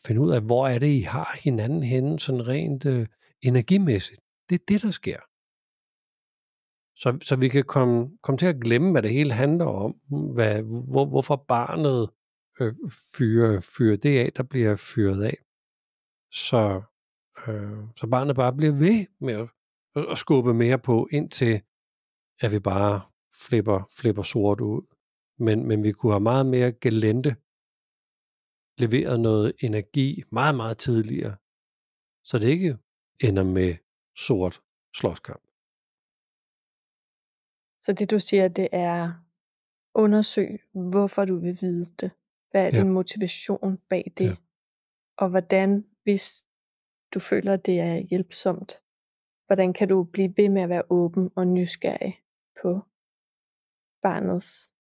finde 0.05 0.21
ud 0.21 0.31
af, 0.31 0.41
hvor 0.41 0.67
er 0.67 0.79
det, 0.79 0.87
I 0.87 1.01
har 1.01 1.39
hinanden 1.43 1.83
henne, 1.83 2.19
sådan 2.19 2.47
rent 2.47 2.85
øh, 2.85 3.07
energimæssigt. 3.41 4.21
Det 4.49 4.55
er 4.55 4.65
det, 4.67 4.81
der 4.81 4.91
sker. 4.91 5.19
Så, 7.01 7.17
så 7.23 7.35
vi 7.35 7.49
kan 7.49 7.63
komme, 7.63 8.17
komme 8.23 8.37
til 8.37 8.45
at 8.45 8.61
glemme, 8.61 8.91
hvad 8.91 9.01
det 9.01 9.11
hele 9.11 9.33
handler 9.33 9.65
om. 9.65 9.91
Hvad, 10.33 10.61
hvor, 10.91 11.05
hvorfor 11.05 11.45
barnet 11.47 12.09
øh, 12.59 12.73
fyrer, 13.17 13.59
fyrer 13.59 13.97
det 13.97 14.19
af, 14.19 14.33
der 14.33 14.43
bliver 14.43 14.75
fyret 14.75 15.23
af. 15.23 15.37
Så, 16.31 16.81
øh, 17.47 17.77
så 17.95 18.07
barnet 18.07 18.35
bare 18.35 18.53
bliver 18.53 18.73
ved 18.73 19.05
med 19.21 19.33
at, 19.33 19.49
at 20.11 20.17
skubbe 20.17 20.53
mere 20.53 20.79
på, 20.79 21.07
indtil 21.11 21.61
at 22.41 22.51
vi 22.51 22.59
bare 22.59 23.01
flipper, 23.33 23.89
flipper 23.99 24.23
sort 24.23 24.61
ud. 24.61 24.95
Men, 25.39 25.67
men 25.67 25.83
vi 25.83 25.91
kunne 25.91 26.11
have 26.11 26.19
meget 26.19 26.45
mere 26.45 26.71
gelente 26.71 27.35
leveret 28.77 29.19
noget 29.19 29.53
energi 29.59 30.23
meget, 30.31 30.55
meget 30.55 30.77
tidligere, 30.77 31.35
så 32.23 32.39
det 32.39 32.47
ikke 32.47 32.77
ender 33.23 33.43
med 33.43 33.75
sort 34.15 34.61
slåskamp. 34.95 35.48
Så 37.79 37.93
det 37.93 38.11
du 38.11 38.19
siger, 38.19 38.47
det 38.47 38.67
er 38.71 39.13
undersøg, 39.93 40.61
hvorfor 40.73 41.25
du 41.25 41.39
vil 41.39 41.57
vide 41.61 41.85
det. 41.99 42.11
Hvad 42.51 42.61
er 42.61 42.69
ja. 42.73 42.81
din 42.81 42.89
motivation 42.89 43.77
bag 43.89 44.11
det? 44.17 44.25
Ja. 44.25 44.35
Og 45.17 45.29
hvordan, 45.29 45.85
hvis 46.03 46.45
du 47.13 47.19
føler, 47.19 47.55
det 47.55 47.79
er 47.79 47.95
hjælpsomt, 47.95 48.81
hvordan 49.47 49.73
kan 49.73 49.87
du 49.87 50.03
blive 50.03 50.33
ved 50.37 50.49
med 50.49 50.61
at 50.61 50.69
være 50.69 50.83
åben 50.89 51.29
og 51.35 51.47
nysgerrig 51.47 52.19
på 52.61 52.79
barnets 54.01 54.73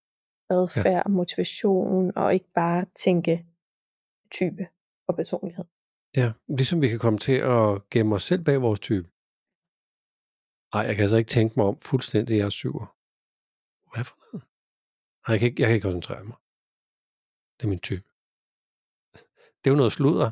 adfærd, 0.49 1.03
ja. 1.05 1.11
motivation, 1.11 2.17
og 2.17 2.33
ikke 2.33 2.51
bare 2.55 2.85
tænke 2.95 3.45
type 4.31 4.67
og 5.07 5.15
personlighed. 5.15 5.65
Ja, 6.15 6.31
ligesom 6.47 6.81
vi 6.81 6.87
kan 6.87 6.99
komme 6.99 7.19
til 7.19 7.37
at 7.37 7.89
gemme 7.89 8.15
os 8.15 8.23
selv 8.23 8.43
bag 8.43 8.61
vores 8.61 8.79
type. 8.79 9.09
Ej, 10.73 10.81
jeg 10.81 10.95
kan 10.95 11.03
altså 11.03 11.17
ikke 11.17 11.35
tænke 11.37 11.53
mig 11.57 11.65
om 11.65 11.77
fuldstændig, 11.81 12.37
jeg 12.37 12.45
er 12.45 12.49
syver. 12.49 12.85
Hvad 13.91 14.03
for 14.05 14.17
noget? 14.23 14.43
Nej, 15.21 15.31
jeg 15.33 15.39
kan 15.39 15.47
ikke, 15.49 15.61
jeg 15.61 15.67
kan 15.67 15.75
ikke 15.75 15.87
koncentrere 15.89 16.23
mig. 16.23 16.37
Det 17.55 17.63
er 17.65 17.73
min 17.73 17.85
type. 17.89 18.07
Det 19.59 19.65
er 19.67 19.73
jo 19.75 19.81
noget 19.83 19.97
sludder. 19.97 20.31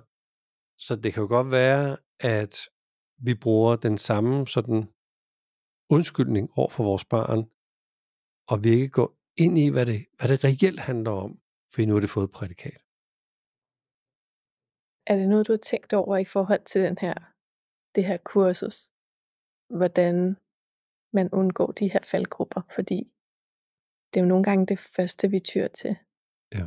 Så 0.85 0.95
det 1.03 1.13
kan 1.13 1.21
jo 1.23 1.29
godt 1.37 1.51
være, 1.51 1.97
at 2.19 2.55
vi 3.25 3.33
bruger 3.43 3.75
den 3.75 3.97
samme 3.97 4.47
sådan 4.47 4.79
undskyldning 5.89 6.45
over 6.59 6.69
for 6.69 6.83
vores 6.83 7.05
barn, 7.05 7.41
og 8.51 8.63
vi 8.63 8.69
ikke 8.69 8.89
går 8.89 9.09
ind 9.43 9.57
i, 9.57 9.67
hvad 9.69 9.85
det, 9.85 9.99
hvad 10.17 10.27
det 10.31 10.43
reelt 10.43 10.79
handler 10.79 11.11
om, 11.11 11.31
for 11.71 11.85
nu 11.85 11.93
har 11.93 12.01
det 12.01 12.09
fået 12.09 12.31
prædikat. 12.31 12.81
Er 15.09 15.15
det 15.19 15.29
noget, 15.29 15.47
du 15.47 15.51
har 15.51 15.63
tænkt 15.71 15.93
over 15.93 16.17
i 16.17 16.25
forhold 16.25 16.65
til 16.65 16.81
den 16.81 16.97
her, 17.01 17.15
det 17.95 18.05
her 18.05 18.17
kursus? 18.17 18.77
Hvordan 19.69 20.37
man 21.13 21.29
undgår 21.33 21.71
de 21.71 21.91
her 21.91 21.99
faldgrupper, 22.03 22.61
fordi 22.75 23.11
det 24.13 24.19
er 24.19 24.23
jo 24.23 24.29
nogle 24.29 24.43
gange 24.43 24.65
det 24.65 24.79
første, 24.79 25.31
vi 25.31 25.39
tyr 25.39 25.67
til. 25.67 25.95
Ja. 26.53 26.65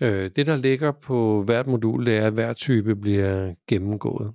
Øh, 0.00 0.30
det, 0.36 0.46
der 0.46 0.56
ligger 0.56 0.92
på 0.92 1.42
hvert 1.42 1.66
modul, 1.66 2.06
det 2.06 2.18
er, 2.18 2.26
at 2.26 2.32
hver 2.32 2.52
type 2.52 2.96
bliver 2.96 3.54
gennemgået. 3.68 4.34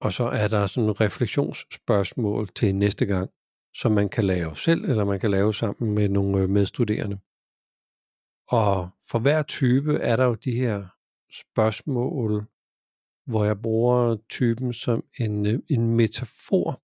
Og 0.00 0.12
så 0.12 0.24
er 0.24 0.48
der 0.48 0.66
sådan 0.66 0.88
en 0.88 1.00
refleksionsspørgsmål 1.00 2.48
til 2.48 2.74
næste 2.74 3.06
gang, 3.06 3.30
som 3.74 3.92
man 3.92 4.08
kan 4.08 4.24
lave 4.24 4.56
selv, 4.56 4.84
eller 4.84 5.04
man 5.04 5.20
kan 5.20 5.30
lave 5.30 5.54
sammen 5.54 5.94
med 5.94 6.08
nogle 6.08 6.42
øh, 6.42 6.48
medstuderende. 6.48 7.18
Og 8.48 8.90
for 9.10 9.18
hver 9.18 9.42
type 9.42 9.94
er 9.94 10.16
der 10.16 10.24
jo 10.24 10.34
de 10.34 10.52
her 10.52 10.86
spørgsmål, 11.30 12.46
hvor 13.30 13.44
jeg 13.44 13.62
bruger 13.62 14.16
typen 14.28 14.72
som 14.72 15.04
en, 15.20 15.46
øh, 15.46 15.58
en 15.70 15.96
metafor, 15.96 16.82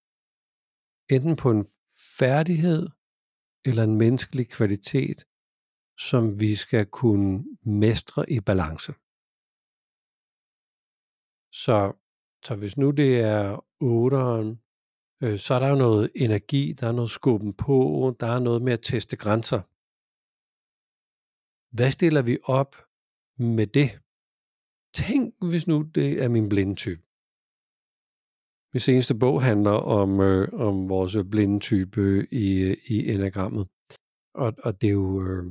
enten 1.14 1.36
på 1.36 1.50
en 1.50 1.64
færdighed 2.18 2.88
eller 3.64 3.84
en 3.84 3.96
menneskelig 3.96 4.48
kvalitet, 4.50 5.18
som 5.98 6.40
vi 6.40 6.54
skal 6.54 6.86
kunne 6.86 7.44
mestre 7.62 8.30
i 8.30 8.40
balance. 8.40 8.92
Så, 11.62 11.78
så 12.44 12.56
hvis 12.58 12.76
nu 12.76 12.90
det 12.90 13.20
er 13.20 13.44
8'eren, 13.82 14.48
øh, 15.22 15.38
så 15.38 15.54
er 15.54 15.58
der 15.58 15.68
jo 15.68 15.76
noget 15.76 16.10
energi, 16.14 16.72
der 16.72 16.86
er 16.88 16.92
noget 16.92 17.10
skubben 17.10 17.52
på, 17.54 17.76
der 18.20 18.26
er 18.26 18.40
noget 18.40 18.62
med 18.62 18.72
at 18.72 18.82
teste 18.82 19.16
grænser. 19.16 19.60
Hvad 21.76 21.90
stiller 21.90 22.22
vi 22.22 22.38
op 22.44 22.72
med 23.56 23.66
det? 23.66 23.90
Tænk, 24.94 25.34
hvis 25.50 25.66
nu 25.66 25.82
det 25.82 26.22
er 26.22 26.28
min 26.28 26.48
blinde 26.48 26.74
type. 26.74 27.02
Min 28.72 28.80
seneste 28.80 29.14
bog 29.14 29.42
handler 29.42 29.70
om, 29.70 30.20
øh, 30.20 30.48
om 30.52 30.88
vores 30.88 31.16
blinde 31.30 31.60
type 31.60 32.26
i, 32.32 32.76
i 32.88 33.08
enagrammet. 33.14 33.68
Og, 34.34 34.52
og 34.64 34.80
det 34.80 34.88
er 34.88 34.92
jo... 34.92 35.22
Øh, 35.26 35.44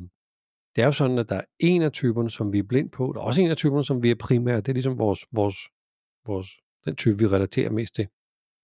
det 0.75 0.81
er 0.81 0.85
jo 0.85 0.91
sådan, 0.91 1.17
at 1.17 1.29
der 1.29 1.35
er 1.35 1.45
en 1.59 1.81
af 1.81 1.91
typerne, 1.91 2.29
som 2.29 2.53
vi 2.53 2.59
er 2.59 2.63
blind 2.63 2.89
på. 2.91 3.11
Der 3.15 3.19
er 3.21 3.23
også 3.23 3.41
en 3.41 3.51
af 3.51 3.57
typerne, 3.57 3.85
som 3.85 4.03
vi 4.03 4.11
er 4.11 4.15
primære. 4.15 4.57
Det 4.57 4.67
er 4.67 4.73
ligesom 4.73 4.99
vores, 4.99 5.19
vores, 5.31 5.57
vores, 6.27 6.47
den 6.85 6.95
type, 6.95 7.19
vi 7.19 7.27
relaterer 7.27 7.71
mest 7.71 7.95
til. 7.95 8.07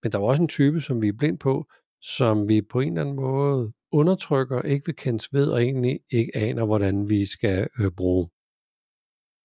Men 0.04 0.12
der 0.12 0.20
er 0.20 0.24
også 0.24 0.42
en 0.42 0.48
type, 0.48 0.82
som 0.82 1.02
vi 1.02 1.08
er 1.08 1.18
blind 1.18 1.40
på, 1.40 1.66
som 2.02 2.50
vi 2.50 2.62
på 2.62 2.80
en 2.80 2.88
eller 2.88 3.02
anden 3.02 3.16
måde 3.16 3.74
undertrykker, 3.92 4.62
ikke 4.62 4.86
vil 4.86 4.96
kendes 4.96 5.34
ved, 5.34 5.52
og 5.52 5.64
egentlig 5.64 6.00
ikke 6.12 6.32
aner, 6.36 6.66
hvordan 6.66 7.10
vi 7.10 7.26
skal 7.26 7.68
øh, 7.80 7.92
bruge. 7.92 8.30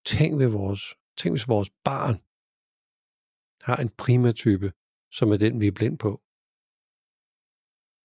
Tænk, 0.06 0.38
ved 0.38 0.48
vores, 0.48 0.82
tænk 1.18 1.32
hvis 1.32 1.48
vores 1.48 1.70
barn 1.84 2.14
har 3.62 3.76
en 3.76 3.88
primærtype, 3.88 4.72
som 5.12 5.32
er 5.32 5.36
den, 5.36 5.60
vi 5.60 5.66
er 5.66 5.72
blind 5.72 5.98
på. 5.98 6.20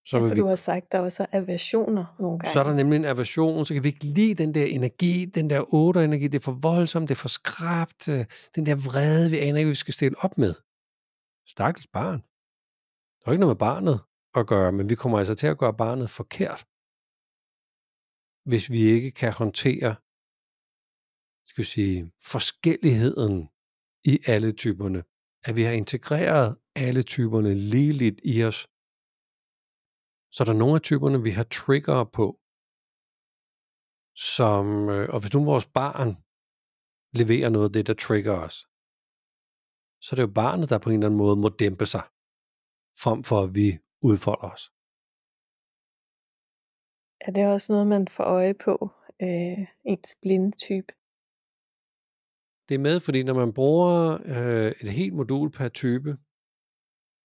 Så 0.05 0.17
ja, 0.17 0.23
vi, 0.23 0.39
du 0.39 0.47
har 0.47 0.55
sagt, 0.55 0.91
der 0.91 0.99
var 0.99 1.09
så 1.09 1.25
aversioner 1.31 2.15
nogle 2.19 2.39
gange. 2.39 2.53
Så 2.53 2.59
er 2.59 2.63
der 2.63 2.73
nemlig 2.73 2.97
en 2.97 3.05
aversion, 3.05 3.65
så 3.65 3.73
kan 3.73 3.83
vi 3.83 3.87
ikke 3.87 4.05
lide 4.05 4.43
den 4.43 4.53
der 4.53 4.65
energi, 4.65 5.25
den 5.25 5.49
der 5.49 5.73
otte 5.73 6.03
energi, 6.03 6.27
det 6.27 6.39
er 6.39 6.43
for 6.43 6.51
voldsomt, 6.61 7.09
det 7.09 7.15
er 7.15 7.19
for 7.19 7.27
skrabt, 7.27 8.07
øh, 8.07 8.25
den 8.55 8.65
der 8.65 8.75
vrede, 8.75 9.31
vi 9.31 9.37
aner 9.39 9.57
ikke, 9.57 9.69
vi 9.69 9.75
skal 9.75 9.93
stille 9.93 10.17
op 10.25 10.37
med. 10.37 10.53
Stakkels 11.47 11.87
barn. 11.87 12.19
Der 13.19 13.27
er 13.27 13.31
ikke 13.31 13.39
noget 13.39 13.55
med 13.55 13.59
barnet 13.59 13.99
at 14.35 14.47
gøre, 14.47 14.71
men 14.71 14.89
vi 14.89 14.95
kommer 14.95 15.19
altså 15.19 15.35
til 15.35 15.47
at 15.47 15.57
gøre 15.57 15.73
barnet 15.73 16.09
forkert, 16.09 16.65
hvis 18.49 18.71
vi 18.71 18.81
ikke 18.81 19.11
kan 19.11 19.31
håndtere 19.33 19.95
skal 21.45 21.61
vi 21.63 21.67
sige, 21.67 22.11
forskelligheden 22.33 23.49
i 24.05 24.19
alle 24.27 24.51
typerne. 24.51 25.03
At 25.47 25.55
vi 25.55 25.63
har 25.63 25.71
integreret 25.71 26.57
alle 26.75 27.03
typerne 27.03 27.53
ligeligt 27.53 28.19
i 28.23 28.43
os, 28.43 28.59
så 30.35 30.43
er 30.43 30.45
der 30.45 30.59
nogle 30.59 30.75
af 30.75 30.81
typerne, 30.81 31.23
vi 31.23 31.31
har 31.39 31.43
trigger 31.43 32.03
på, 32.17 32.27
som, 34.35 34.65
øh, 34.89 35.09
og 35.13 35.19
hvis 35.19 35.33
nu 35.33 35.39
vores 35.45 35.67
barn 35.79 36.09
leverer 37.19 37.49
noget 37.49 37.67
af 37.69 37.73
det, 37.73 37.87
der 37.87 37.93
trigger 38.05 38.35
os, 38.45 38.57
så 40.03 40.09
er 40.13 40.15
det 40.17 40.27
jo 40.27 40.33
barnet, 40.43 40.69
der 40.69 40.77
på 40.79 40.89
en 40.89 40.95
eller 40.95 41.07
anden 41.07 41.17
måde 41.23 41.35
må 41.43 41.49
dæmpe 41.49 41.85
sig, 41.93 42.05
frem 43.03 43.19
for 43.29 43.37
at 43.43 43.55
vi 43.55 43.67
udfolder 44.09 44.49
os. 44.55 44.63
Er 47.25 47.31
det 47.35 47.43
også 47.53 47.73
noget, 47.73 47.87
man 47.87 48.07
får 48.07 48.23
øje 48.23 48.55
på, 48.65 48.75
øh, 49.21 49.67
ens 49.91 50.11
blindtype. 50.21 50.93
Det 52.73 52.81
med, 52.81 52.99
fordi 52.99 53.23
når 53.23 53.33
man 53.33 53.53
bruger 53.53 53.93
øh, 54.25 54.71
et 54.81 54.91
helt 54.91 55.13
modul 55.13 55.51
per 55.51 55.67
type, 55.67 56.17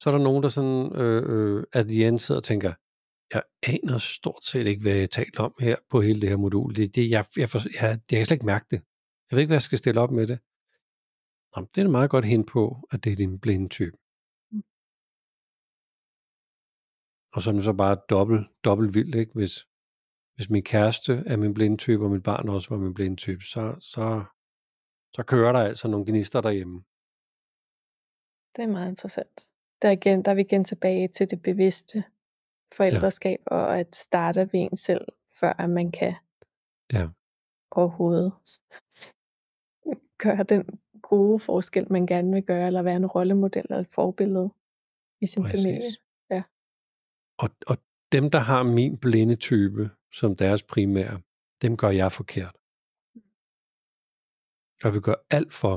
så 0.01 0.05
er 0.11 0.15
der 0.17 0.25
nogen, 0.25 0.43
der 0.43 0.49
sådan 0.49 0.97
øh, 1.03 1.23
øh, 1.33 1.65
at 1.73 1.87
the 1.89 2.09
end 2.09 2.19
sidder 2.19 2.41
og 2.41 2.45
tænker, 2.45 2.73
jeg 3.35 3.43
aner 3.73 3.99
stort 3.99 4.45
set 4.45 4.67
ikke, 4.67 4.83
hvad 4.83 4.97
jeg 4.97 5.11
taler 5.11 5.41
om 5.41 5.55
her 5.61 5.77
på 5.91 6.01
hele 6.01 6.21
det 6.21 6.29
her 6.29 6.37
modul. 6.37 6.77
Det, 6.77 6.95
det, 6.97 7.11
jeg, 7.11 7.25
jeg, 7.37 7.49
for, 7.49 7.59
jeg, 7.81 8.01
jeg 8.11 8.17
kan 8.19 8.27
slet 8.27 8.37
ikke 8.37 8.53
mærke 8.55 8.67
det. 8.71 8.81
Jeg 9.27 9.33
ved 9.35 9.41
ikke, 9.43 9.51
hvad 9.51 9.61
jeg 9.61 9.69
skal 9.69 9.79
stille 9.79 10.01
op 10.01 10.13
med 10.19 10.27
det. 10.27 10.39
Nå, 11.53 11.59
det 11.75 11.81
er 11.81 11.89
meget 11.99 12.11
godt 12.11 12.25
hen 12.25 12.45
på, 12.55 12.63
at 12.91 13.05
det 13.05 13.13
er 13.13 13.17
din 13.17 13.41
blinde 13.45 13.69
type. 13.69 13.97
Mm. 14.53 14.63
Og 17.35 17.43
så 17.43 17.51
er 17.51 17.55
det 17.55 17.65
så 17.65 17.73
bare 17.73 17.97
dobbelt, 18.11 18.45
dobbelt 18.65 18.95
vildt, 18.95 19.15
ikke? 19.15 19.33
Hvis, 19.35 19.55
hvis 20.37 20.51
min 20.51 20.65
kæreste 20.73 21.13
er 21.27 21.37
min 21.37 21.55
blinde 21.55 21.77
type, 21.77 22.05
og 22.05 22.11
mit 22.11 22.23
barn 22.23 22.49
også 22.49 22.69
var 22.71 22.81
min 22.87 22.95
blinde 22.95 23.17
type, 23.17 23.45
så, 23.55 23.65
så, 23.81 24.25
så 25.15 25.23
kører 25.23 25.53
der 25.53 25.61
altså 25.61 25.89
nogle 25.89 26.07
gnister 26.07 26.41
derhjemme. 26.41 26.83
Det 28.57 28.63
er 28.63 28.73
meget 28.73 28.89
interessant. 28.89 29.49
Der, 29.83 29.91
igen, 29.91 30.23
der 30.25 30.31
er 30.31 30.35
vi 30.35 30.41
igen 30.41 30.65
tilbage 30.65 31.09
til 31.09 31.31
det 31.31 31.43
bevidste 31.43 32.05
forældreskab, 32.73 33.41
ja. 33.51 33.57
og 33.57 33.79
at 33.79 33.97
starte 33.97 34.41
ved 34.41 34.61
en 34.61 34.77
selv, 34.77 35.09
før 35.41 35.67
man 35.67 35.91
kan 35.93 36.15
ja. 36.93 37.09
overhovedet 37.71 38.33
gøre 40.19 40.43
den 40.43 40.81
gode 41.03 41.39
forskel, 41.39 41.93
man 41.93 42.07
gerne 42.07 42.33
vil 42.33 42.43
gøre, 42.43 42.67
eller 42.67 42.83
være 42.83 42.97
en 42.97 43.07
rollemodel 43.07 43.63
eller 43.65 43.79
et 43.79 43.89
forbillede 43.89 44.51
i 45.21 45.27
sin 45.27 45.43
Præcis. 45.43 45.61
familie. 45.61 45.91
Ja. 46.31 46.43
Og, 47.39 47.51
og 47.67 47.77
dem, 48.13 48.31
der 48.31 48.39
har 48.39 48.63
min 48.63 48.99
blinde 48.99 49.37
type 49.37 49.91
som 50.13 50.37
deres 50.37 50.63
primære, 50.63 51.21
dem 51.63 51.77
gør 51.77 51.91
jeg 51.91 52.13
forkert. 52.13 52.57
Og 54.85 54.95
vi 54.95 55.01
gør 55.01 55.19
alt 55.31 55.53
for, 55.53 55.77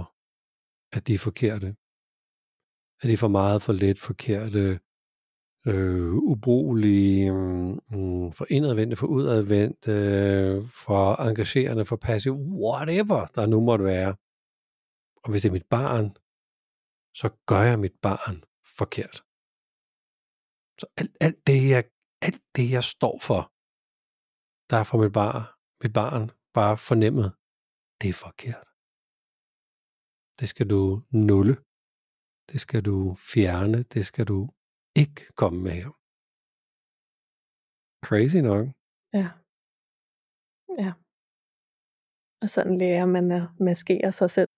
at 0.95 1.07
de 1.07 1.13
er 1.13 1.23
forkerte. 1.27 1.69
At 3.01 3.07
de 3.07 3.13
er 3.13 3.17
for 3.17 3.27
meget, 3.39 3.61
for 3.61 3.73
let 3.73 3.99
forkerte, 3.99 4.79
øh, 5.67 6.13
ubrugelige, 6.13 7.31
mm, 7.31 7.79
mm 7.91 8.31
for 8.31 8.45
indadvendte, 8.49 8.95
for 8.95 9.07
udadvendte, 9.07 9.91
øh, 9.91 10.67
for 10.83 11.15
engagerende, 11.27 11.85
for 11.85 11.95
passiv, 11.95 12.33
whatever 12.65 13.25
der 13.35 13.45
nu 13.45 13.61
måtte 13.61 13.85
være. 13.85 14.15
Og 15.23 15.29
hvis 15.29 15.41
det 15.41 15.49
er 15.49 15.53
mit 15.53 15.69
barn, 15.69 16.05
så 17.19 17.27
gør 17.45 17.61
jeg 17.69 17.79
mit 17.79 17.97
barn 18.01 18.43
forkert. 18.77 19.17
Så 20.79 20.85
alt, 20.97 21.17
alt, 21.25 21.47
det, 21.47 21.69
jeg, 21.69 21.83
alt 22.21 22.41
det, 22.55 22.71
jeg 22.71 22.83
står 22.83 23.19
for, 23.27 23.41
der 24.69 24.77
er 24.77 24.83
for 24.83 24.97
mit 25.03 25.13
barn, 25.13 25.43
mit 25.83 25.93
barn 25.93 26.31
bare 26.53 26.77
fornemmet, 26.77 27.29
det 28.01 28.09
er 28.09 28.19
forkert. 28.25 28.70
Det 30.41 30.49
skal 30.49 30.69
du 30.69 30.81
nulle. 31.11 31.55
Det 32.51 32.59
skal 32.61 32.81
du 32.85 33.15
fjerne. 33.31 33.83
Det 33.83 34.05
skal 34.05 34.25
du 34.27 34.49
ikke 35.01 35.21
komme 35.39 35.59
med 35.63 35.71
her. 35.71 35.91
Crazy 38.05 38.39
nok. 38.49 38.65
Ja. 39.13 39.27
Ja. 40.83 40.91
Og 42.41 42.49
sådan 42.49 42.77
lærer 42.77 43.05
man 43.05 43.31
at 43.31 43.47
maskere 43.59 44.11
sig 44.11 44.29
selv. 44.29 44.49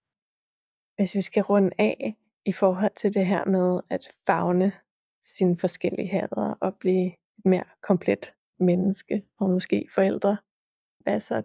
Hvis 0.95 1.15
vi 1.15 1.21
skal 1.21 1.43
runde 1.43 1.71
af 1.79 2.15
i 2.45 2.51
forhold 2.51 2.95
til 2.95 3.13
det 3.13 3.25
her 3.27 3.45
med 3.45 3.81
at 3.89 4.03
fagne 4.27 4.71
sine 5.35 5.57
forskelligheder 5.57 6.57
og 6.61 6.75
blive 6.79 7.07
et 7.37 7.45
mere 7.45 7.69
komplet 7.81 8.35
menneske 8.59 9.25
og 9.39 9.49
måske 9.49 9.87
forældre. 9.95 10.37
Hvad 10.99 11.13
er 11.13 11.19
så 11.19 11.43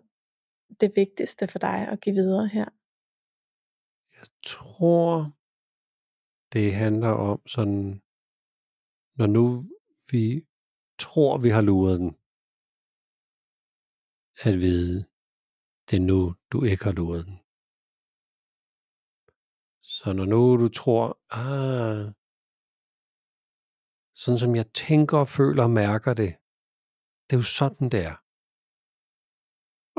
det 0.80 0.92
vigtigste 0.96 1.48
for 1.48 1.58
dig 1.58 1.88
at 1.92 2.00
give 2.00 2.14
videre 2.14 2.48
her? 2.48 2.77
Jeg 4.18 4.28
tror, 4.42 5.32
det 6.52 6.74
handler 6.74 7.12
om 7.28 7.46
sådan 7.46 8.02
når 9.18 9.26
nu 9.26 9.44
vi 10.10 10.24
tror, 10.98 11.38
vi 11.38 11.48
har 11.56 11.62
luret 11.70 12.00
den, 12.00 12.10
at 14.46 14.54
vide, 14.64 14.98
det 15.86 15.96
er 15.96 16.06
nu, 16.10 16.20
du 16.52 16.64
ikke 16.70 16.84
har 16.84 16.92
luret 17.00 17.26
den. 17.26 17.38
Så 19.82 20.12
når 20.12 20.26
nu 20.34 20.42
du 20.62 20.68
tror, 20.80 21.04
ah, 21.42 22.12
sådan 24.20 24.38
som 24.38 24.56
jeg 24.60 24.66
tænker, 24.72 25.24
føler 25.36 25.62
og 25.62 25.70
mærker 25.70 26.12
det, 26.14 26.32
det 27.24 27.32
er 27.36 27.40
jo 27.42 27.48
sådan, 27.58 27.86
det 27.94 28.02
er. 28.10 28.16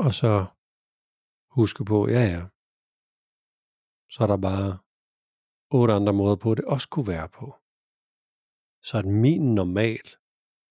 Og 0.06 0.12
så 0.20 0.34
huske 1.58 1.82
på, 1.92 1.98
ja 2.16 2.24
ja, 2.34 2.42
så 4.10 4.24
er 4.24 4.28
der 4.28 4.38
bare 4.38 4.78
otte 5.72 5.94
andre 5.94 6.14
måder 6.14 6.36
på, 6.36 6.56
det 6.56 6.66
også 6.66 6.90
kunne 6.90 7.08
være 7.08 7.30
på 7.30 7.60
så 8.84 8.98
at 8.98 9.06
min 9.06 9.56
normal 9.56 10.06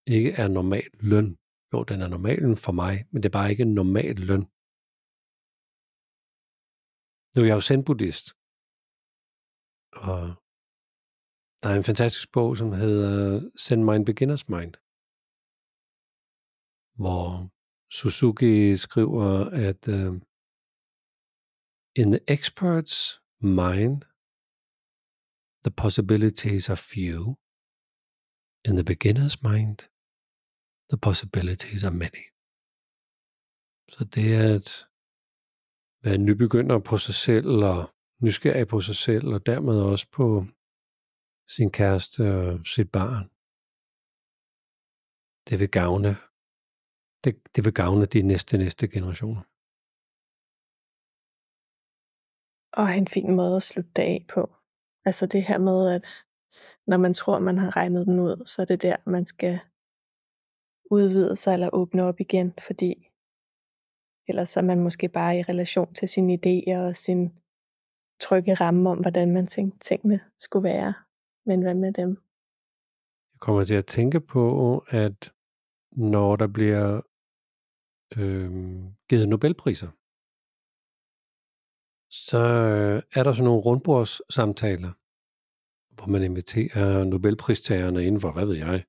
ikke 0.07 0.33
er 0.33 0.49
normal 0.49 0.91
løn. 1.01 1.39
Jo, 1.73 1.79
den 1.91 2.03
er 2.03 2.09
normalen 2.09 2.57
for 2.57 2.73
mig, 2.73 2.95
men 3.11 3.23
det 3.23 3.29
er 3.29 3.39
bare 3.39 3.51
ikke 3.51 3.65
normal 3.65 4.17
løn. 4.31 4.45
Nu 7.33 7.39
er 7.43 7.47
jeg 7.49 7.57
jo 7.59 7.67
zen-buddhist, 7.69 8.27
og 10.07 10.21
der 11.61 11.69
er 11.71 11.77
en 11.77 11.89
fantastisk 11.91 12.33
bog, 12.33 12.57
som 12.57 12.73
hedder 12.73 13.51
Zen 13.65 13.85
Mind 13.89 14.05
Beginner's 14.09 14.47
Mind, 14.55 14.75
hvor 17.01 17.25
Suzuki 17.99 18.77
skriver, 18.85 19.29
at 19.69 19.83
uh, 19.97 20.13
in 22.01 22.09
the 22.15 22.23
expert's 22.37 23.01
mind, 23.41 24.05
the 25.65 25.71
possibilities 25.71 26.69
are 26.69 26.77
few. 26.77 27.37
In 28.65 28.77
the 28.77 28.85
beginner's 28.85 29.43
mind, 29.43 29.79
the 30.91 30.99
possibilities 30.99 31.85
are 31.85 31.95
many. 32.05 32.25
Så 33.89 34.05
det 34.05 34.35
er 34.35 34.55
at 34.55 34.69
være 36.05 36.19
nybegynder 36.19 36.79
på 36.79 36.97
sig 36.97 37.15
selv, 37.15 37.49
og 37.73 37.95
nysgerrig 38.23 38.69
på 38.69 38.81
sig 38.81 38.97
selv, 38.97 39.27
og 39.35 39.47
dermed 39.47 39.83
også 39.93 40.07
på 40.13 40.45
sin 41.55 41.71
kæreste 41.71 42.23
og 42.39 42.67
sit 42.67 42.91
barn. 42.99 43.25
Det 45.49 45.61
vil 45.61 45.71
gavne, 45.81 46.13
det, 47.25 47.33
det 47.55 47.65
vil 47.65 47.75
gavne 47.75 48.07
de 48.07 48.23
næste, 48.23 48.59
næste 48.59 48.89
generationer. 48.89 49.43
Og 52.73 52.97
en 52.97 53.09
fin 53.09 53.37
måde 53.37 53.57
at 53.57 53.63
slutte 53.63 53.91
det 53.97 54.03
af 54.03 54.27
på. 54.29 54.51
Altså 55.05 55.27
det 55.27 55.43
her 55.43 55.59
med, 55.59 55.95
at 55.95 56.05
når 56.87 56.97
man 56.97 57.15
tror, 57.15 57.39
man 57.39 57.59
har 57.59 57.77
regnet 57.77 58.07
den 58.07 58.21
ud, 58.21 58.47
så 58.47 58.63
er 58.63 58.67
det 58.67 58.83
der, 58.83 58.97
man 59.07 59.27
skal 59.27 59.59
udvide 60.91 61.37
sig 61.37 61.53
eller 61.53 61.71
åbne 61.73 62.03
op 62.03 62.21
igen, 62.21 62.55
fordi 62.67 63.09
ellers 64.29 64.57
er 64.57 64.63
man 64.63 64.81
måske 64.81 65.09
bare 65.09 65.39
i 65.39 65.43
relation 65.43 65.95
til 65.95 66.09
sine 66.09 66.35
idéer 66.35 66.79
og 66.79 66.97
sin 66.97 67.33
trygge 68.21 68.55
ramme 68.55 68.91
om, 68.91 68.99
hvordan 68.99 69.33
man 69.33 69.47
tænkte 69.47 69.79
tingene 69.79 70.21
skulle 70.39 70.65
være. 70.65 70.95
Men 71.47 71.63
hvad 71.63 71.75
med 71.75 71.93
dem? 71.93 72.09
Jeg 73.33 73.41
kommer 73.41 73.65
til 73.65 73.75
at 73.75 73.87
tænke 73.87 74.21
på, 74.21 74.79
at 74.89 75.33
når 75.93 76.37
der 76.37 76.47
bliver 76.47 77.01
øh, 78.19 78.51
givet 79.09 79.29
Nobelpriser, 79.29 79.89
så 82.11 82.39
øh, 82.39 83.03
er 83.15 83.23
der 83.23 83.33
sådan 83.33 83.45
nogle 83.45 83.63
rundbordssamtaler, 83.63 84.93
hvor 85.95 86.07
man 86.07 86.23
inviterer 86.23 87.05
Nobelpristagerne 87.05 88.07
inden 88.07 88.21
for, 88.21 88.33
hvad 88.33 88.47
ved 88.47 88.57
jeg, 88.57 88.85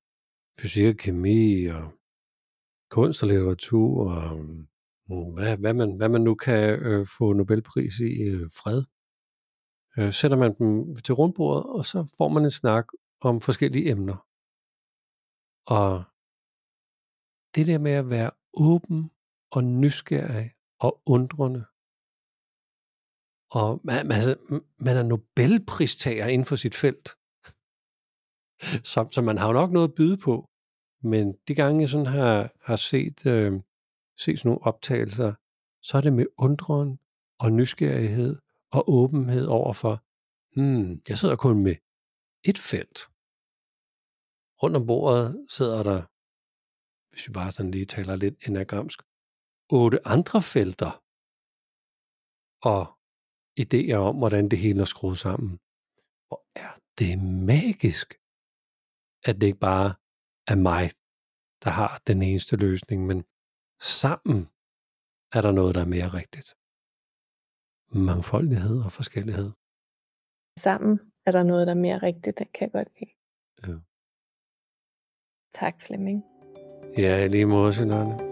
fysik 0.60 0.86
og 0.86 0.96
kemi 0.96 1.66
og 1.66 1.92
kunst 2.90 3.22
og 3.22 3.28
litteratur 3.28 4.12
og 4.12 4.38
mm, 5.08 5.32
hvad, 5.34 5.56
hvad, 5.56 5.74
man, 5.74 5.96
hvad 5.96 6.08
man 6.08 6.20
nu 6.20 6.34
kan 6.34 6.80
øh, 6.80 7.06
få 7.18 7.32
Nobelpris 7.32 8.00
i 8.00 8.22
øh, 8.22 8.50
fred. 8.60 8.82
Øh, 9.98 10.12
sætter 10.12 10.36
man 10.36 10.54
dem 10.58 10.96
til 10.96 11.14
rundbordet, 11.14 11.64
og 11.64 11.86
så 11.86 12.14
får 12.18 12.28
man 12.28 12.44
en 12.44 12.50
snak 12.50 12.86
om 13.20 13.40
forskellige 13.40 13.90
emner. 13.90 14.26
Og 15.66 16.04
det 17.54 17.66
der 17.66 17.78
med 17.78 17.92
at 17.92 18.10
være 18.10 18.30
åben 18.54 19.10
og 19.50 19.64
nysgerrig 19.64 20.50
og 20.80 21.02
undrende 21.06 21.64
og 23.50 23.80
man, 23.84 24.12
altså, 24.12 24.36
man 24.78 24.96
er 24.96 25.02
Nobelpristager 25.02 26.26
inden 26.26 26.46
for 26.46 26.56
sit 26.56 26.74
felt. 26.74 27.08
Så, 28.84 29.08
så 29.12 29.22
man 29.22 29.38
har 29.38 29.46
jo 29.46 29.52
nok 29.52 29.70
noget 29.70 29.88
at 29.88 29.94
byde 29.94 30.16
på. 30.16 30.50
Men 31.02 31.34
de 31.48 31.54
gange, 31.54 31.80
jeg 31.80 31.88
sådan 31.88 32.06
har, 32.06 32.52
har 32.64 32.76
set, 32.76 33.26
øh, 33.26 33.52
set 34.18 34.38
sådan 34.38 34.48
nogle 34.48 34.62
optagelser, 34.62 35.34
så 35.82 35.96
er 35.96 36.00
det 36.00 36.12
med 36.12 36.26
undren 36.38 36.98
og 37.38 37.52
nysgerrighed 37.52 38.36
og 38.70 38.84
åbenhed 38.90 39.46
overfor, 39.46 40.04
hmm, 40.54 41.02
jeg 41.08 41.18
sidder 41.18 41.36
kun 41.36 41.62
med 41.62 41.76
et 42.44 42.58
felt. 42.58 42.98
Rundt 44.62 44.76
om 44.76 44.86
bordet 44.86 45.46
sidder 45.48 45.82
der, 45.82 46.02
hvis 47.10 47.28
vi 47.28 47.32
bare 47.32 47.52
sådan 47.52 47.70
lige 47.70 47.84
taler 47.84 48.16
lidt 48.16 48.34
enagramsk, 48.48 49.02
otte 49.70 50.06
andre 50.06 50.42
felter. 50.42 51.02
Og 52.62 52.99
idéer 53.60 53.94
om, 53.94 54.16
hvordan 54.16 54.48
det 54.48 54.58
hele 54.58 54.80
er 54.80 54.84
skruet 54.84 55.18
sammen. 55.18 55.50
Hvor 56.28 56.42
er 56.56 56.72
det 56.98 57.18
magisk, 57.52 58.14
at 59.24 59.34
det 59.40 59.46
ikke 59.46 59.58
bare 59.58 59.94
er 60.46 60.54
mig, 60.54 60.90
der 61.64 61.70
har 61.70 62.02
den 62.06 62.22
eneste 62.22 62.56
løsning, 62.56 63.06
men 63.06 63.24
sammen 63.80 64.48
er 65.32 65.40
der 65.40 65.52
noget, 65.52 65.74
der 65.74 65.80
er 65.80 65.92
mere 65.96 66.08
rigtigt. 66.08 66.56
Mangfoldighed 68.06 68.84
og 68.84 68.92
forskellighed. 68.92 69.50
Sammen 70.58 71.12
er 71.26 71.32
der 71.32 71.42
noget, 71.42 71.66
der 71.66 71.72
er 71.72 71.78
mere 71.78 71.98
rigtigt, 71.98 72.38
det 72.38 72.52
kan 72.52 72.62
jeg 72.66 72.72
godt 72.72 73.00
lide. 73.00 73.10
Ja. 73.66 73.78
Tak, 75.52 75.82
Flemming. 75.82 76.24
Ja, 76.98 77.26
lige 77.26 77.46
måde, 77.46 77.74
Sinane. 77.74 78.29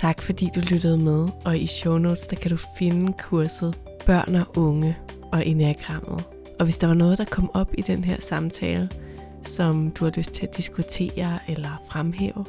Tak 0.00 0.22
fordi 0.22 0.50
du 0.54 0.60
lyttede 0.60 0.98
med, 0.98 1.28
og 1.44 1.58
i 1.58 1.66
show 1.66 1.98
notes 1.98 2.26
der 2.26 2.36
kan 2.36 2.50
du 2.50 2.56
finde 2.78 3.12
kurset 3.12 3.78
Børn 4.06 4.34
og 4.34 4.58
Unge 4.58 4.96
og 5.32 5.46
Enagrammet. 5.46 6.24
Og 6.58 6.64
hvis 6.64 6.78
der 6.78 6.86
var 6.86 6.94
noget, 6.94 7.18
der 7.18 7.24
kom 7.24 7.50
op 7.54 7.70
i 7.78 7.82
den 7.82 8.04
her 8.04 8.20
samtale, 8.20 8.90
som 9.44 9.90
du 9.90 10.04
har 10.04 10.12
lyst 10.16 10.32
til 10.32 10.46
at 10.46 10.56
diskutere 10.56 11.38
eller 11.48 11.82
fremhæve, 11.90 12.46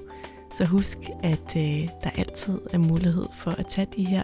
så 0.58 0.66
husk, 0.66 0.98
at 1.24 1.56
øh, 1.56 1.88
der 2.04 2.10
altid 2.18 2.60
er 2.74 2.78
mulighed 2.78 3.26
for 3.38 3.52
at 3.52 3.66
tage 3.70 3.88
de 3.96 4.06
her 4.06 4.24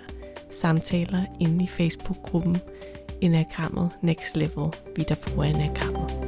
samtaler 0.51 1.21
inde 1.39 1.63
i 1.63 1.67
Facebook-gruppen 1.67 2.57
Enagrammet 3.21 3.89
Next 4.01 4.37
Level, 4.37 4.73
vi 4.95 5.05
der 5.09 5.15
bruger 5.15 5.43
Enagrammet. 5.43 6.26